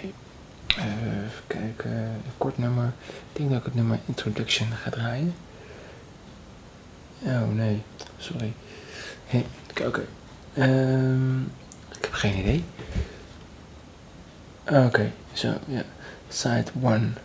Eh, 0.77 1.25
even 1.25 1.43
kijken, 1.47 1.91
een 1.91 2.37
kort 2.39 2.59
nummer, 2.59 2.93
ik 3.33 3.37
denk 3.39 3.49
dat 3.51 3.59
ik 3.59 3.65
het 3.65 3.75
nummer 3.75 3.99
Introduction 4.07 4.69
ga 4.73 4.91
draaien. 4.91 5.35
Oh 7.25 7.55
nee, 7.55 7.83
sorry. 8.19 8.53
Oké. 9.87 10.05
Ehm, 10.55 11.41
ik 11.99 12.01
heb 12.01 12.13
geen 12.13 12.39
idee. 12.39 12.65
Oké, 14.69 15.13
zo, 15.33 15.53
ja. 15.67 15.83
Side 16.29 16.65
1. 16.83 17.17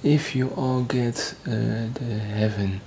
If 0.00 0.32
you 0.32 0.50
all 0.54 0.84
get 0.88 1.36
eh, 1.42 1.52
the 1.92 2.04
heaven. 2.04 2.80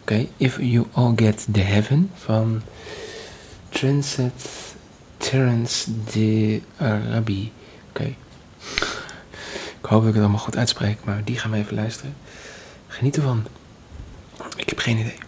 Oké, 0.00 0.26
if 0.36 0.58
you 0.60 0.86
all 0.92 1.12
get 1.16 1.46
the 1.52 1.60
heaven 1.60 2.10
van 2.14 2.62
Transit 3.68 4.74
Terence 5.16 5.90
de 6.04 6.60
Arabi. 6.76 7.52
Oké. 7.88 8.14
Ik 9.80 9.86
hoop 9.86 10.00
dat 10.00 10.08
ik 10.08 10.14
het 10.14 10.22
allemaal 10.22 10.44
goed 10.44 10.56
uitspreek, 10.56 10.98
maar 11.04 11.24
die 11.24 11.38
gaan 11.38 11.50
we 11.50 11.56
even 11.56 11.74
luisteren. 11.74 12.16
Geniet 12.86 13.16
ervan. 13.16 13.46
Ik 14.56 14.68
heb 14.68 14.78
geen 14.78 14.98
idee. 14.98 15.18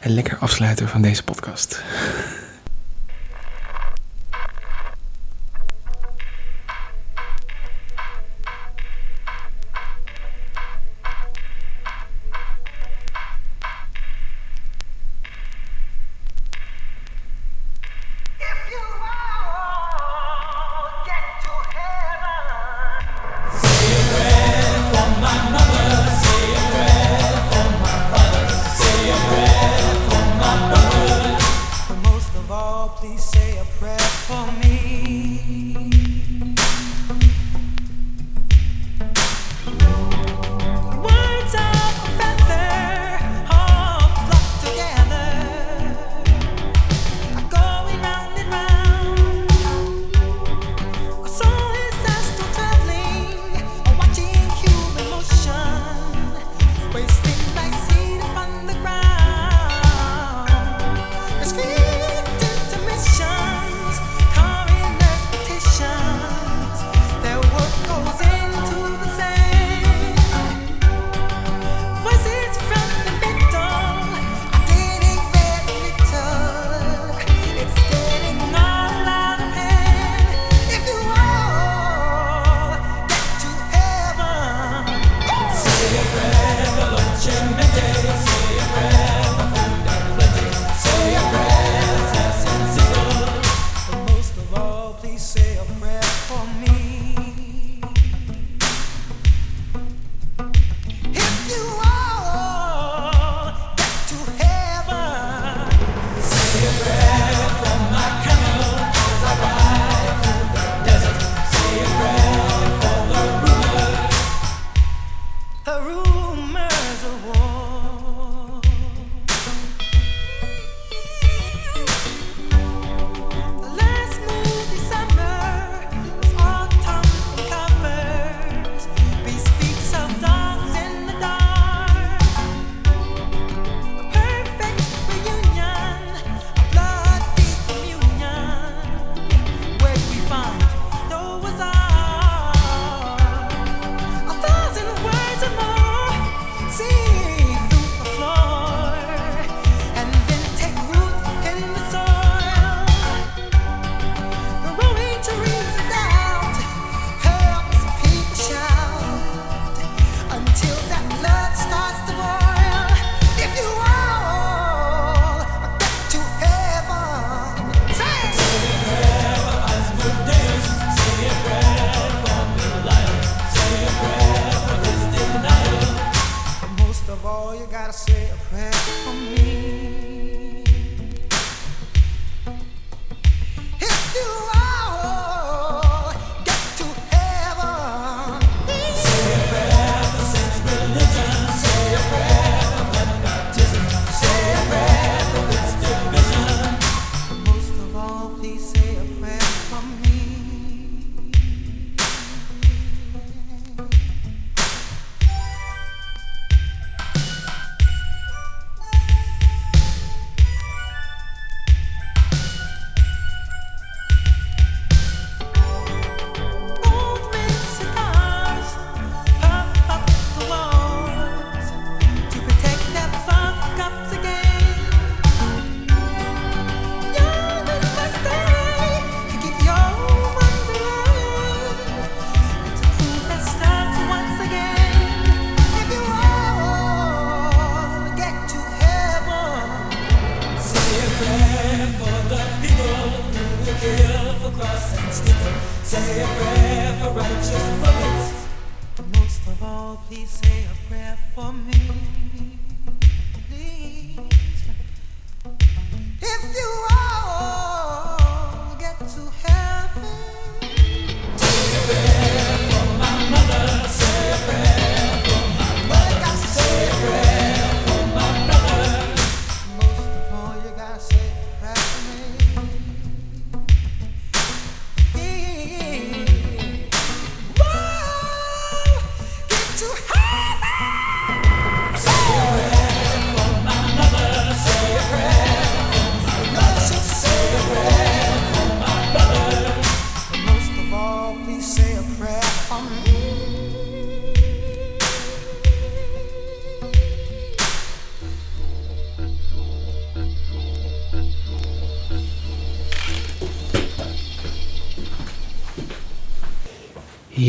Een 0.00 0.14
lekker 0.14 0.38
afsluiter 0.38 0.88
van 0.88 1.02
deze 1.02 1.24
podcast. 1.24 1.82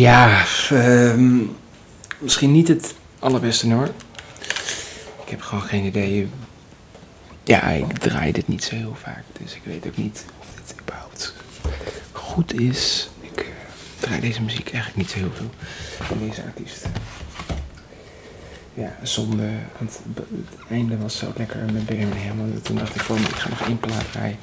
Ja, 0.07 0.43
ehm, 0.69 1.37
misschien 2.19 2.51
niet 2.51 2.67
het 2.67 2.95
allerbeste 3.19 3.67
nummer. 3.67 3.91
Ik 5.23 5.29
heb 5.29 5.41
gewoon 5.41 5.63
geen 5.63 5.83
idee. 5.83 6.29
Ja, 7.43 7.63
ik 7.69 7.97
draai 7.97 8.31
dit 8.31 8.47
niet 8.47 8.63
zo 8.63 8.75
heel 8.75 8.95
vaak, 9.01 9.23
dus 9.41 9.55
ik 9.55 9.61
weet 9.63 9.87
ook 9.87 9.97
niet 9.97 10.25
of 10.39 10.45
dit 10.55 10.75
überhaupt 10.81 11.33
goed 12.11 12.53
is. 12.59 13.09
Ik 13.21 13.39
eh, 13.39 13.47
draai 13.99 14.19
deze 14.19 14.41
muziek 14.41 14.71
eigenlijk 14.71 14.95
niet 14.95 15.09
zo 15.09 15.17
heel 15.17 15.31
veel 15.33 15.49
van 15.99 16.17
deze 16.19 16.43
artiest. 16.43 16.85
Ja, 18.73 18.97
zonde, 19.03 19.49
want 19.77 19.99
het 20.15 20.69
einde 20.69 20.97
was 20.97 21.17
zo 21.17 21.31
lekker 21.35 21.73
met 21.73 21.85
Benjamin 21.85 22.17
Herman. 22.17 22.61
Toen 22.61 22.75
dacht 22.75 22.95
ik 22.95 23.01
voor 23.01 23.19
me, 23.19 23.27
ik 23.27 23.35
ga 23.35 23.49
nog 23.49 23.61
één 23.61 23.79
plaat 23.79 24.11
draaien. 24.11 24.37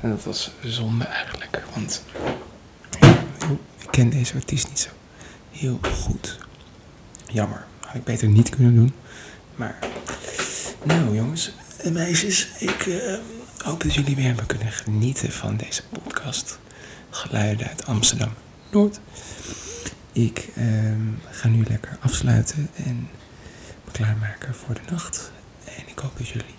En 0.00 0.10
dat 0.10 0.24
was 0.24 0.50
zonde 0.62 1.04
eigenlijk, 1.04 1.62
want 1.74 2.02
ik 3.78 3.90
ken 3.90 4.10
deze 4.10 4.34
artiest 4.34 4.68
heel 5.62 5.78
goed. 5.82 6.38
Jammer. 7.26 7.64
Had 7.80 7.94
ik 7.94 8.04
beter 8.04 8.28
niet 8.28 8.48
kunnen 8.48 8.74
doen. 8.74 8.92
Maar, 9.54 9.78
nou 10.82 11.14
jongens 11.14 11.52
en 11.76 11.92
meisjes, 11.92 12.48
ik 12.58 12.86
eh, 12.86 13.18
hoop 13.64 13.82
dat 13.82 13.94
jullie 13.94 14.16
weer 14.16 14.24
hebben 14.24 14.46
kunnen 14.46 14.72
genieten 14.72 15.32
van 15.32 15.56
deze 15.56 15.82
podcast. 15.88 16.58
Geluiden 17.10 17.68
uit 17.68 17.86
Amsterdam 17.86 18.32
Noord. 18.70 19.00
Ik 20.12 20.48
ehm, 20.56 21.00
ga 21.30 21.48
nu 21.48 21.64
lekker 21.68 21.98
afsluiten 22.00 22.70
en 22.74 23.08
me 23.84 23.90
klaarmaken 23.92 24.54
voor 24.54 24.74
de 24.74 24.90
nacht. 24.90 25.32
En 25.64 25.82
ik 25.86 25.98
hoop 25.98 26.18
dat 26.18 26.28
jullie 26.28 26.54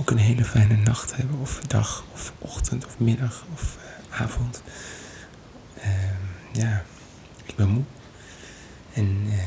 ook 0.00 0.10
een 0.10 0.18
hele 0.18 0.44
fijne 0.44 0.76
nacht 0.76 1.16
hebben, 1.16 1.38
of 1.40 1.60
dag, 1.66 2.04
of 2.12 2.32
ochtend, 2.38 2.86
of 2.86 2.98
middag, 2.98 3.44
of 3.52 3.76
eh, 4.10 4.20
avond. 4.20 4.62
Ehm, 5.80 6.60
ja, 6.60 6.84
ik 7.44 7.56
ben 7.56 7.68
moe. 7.68 7.84
En 8.94 9.26
eh, 9.30 9.38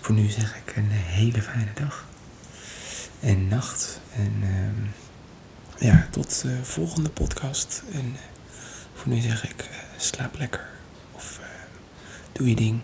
voor 0.00 0.14
nu 0.14 0.28
zeg 0.28 0.56
ik 0.56 0.76
een 0.76 0.90
hele 0.90 1.42
fijne 1.42 1.72
dag. 1.74 2.06
En 3.20 3.48
nacht. 3.48 4.00
En 4.14 4.34
ehm, 4.42 4.86
ja, 5.86 6.08
tot 6.10 6.42
de 6.42 6.64
volgende 6.64 7.08
podcast. 7.10 7.82
En 7.92 8.16
eh, 8.16 8.20
voor 8.94 9.12
nu 9.12 9.20
zeg 9.20 9.50
ik, 9.50 9.60
eh, 9.60 9.76
slaap 9.96 10.38
lekker. 10.38 10.68
Of 11.12 11.38
eh, 11.42 11.46
doe 12.32 12.48
je 12.48 12.54
ding. 12.56 12.80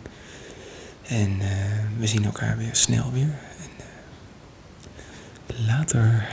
En 1.09 1.41
eh, 1.41 1.49
we 1.99 2.07
zien 2.07 2.25
elkaar 2.25 2.57
weer 2.57 2.75
snel 2.77 3.13
weer. 3.13 3.39
En, 3.59 3.71
eh, 5.47 5.67
later. 5.67 6.29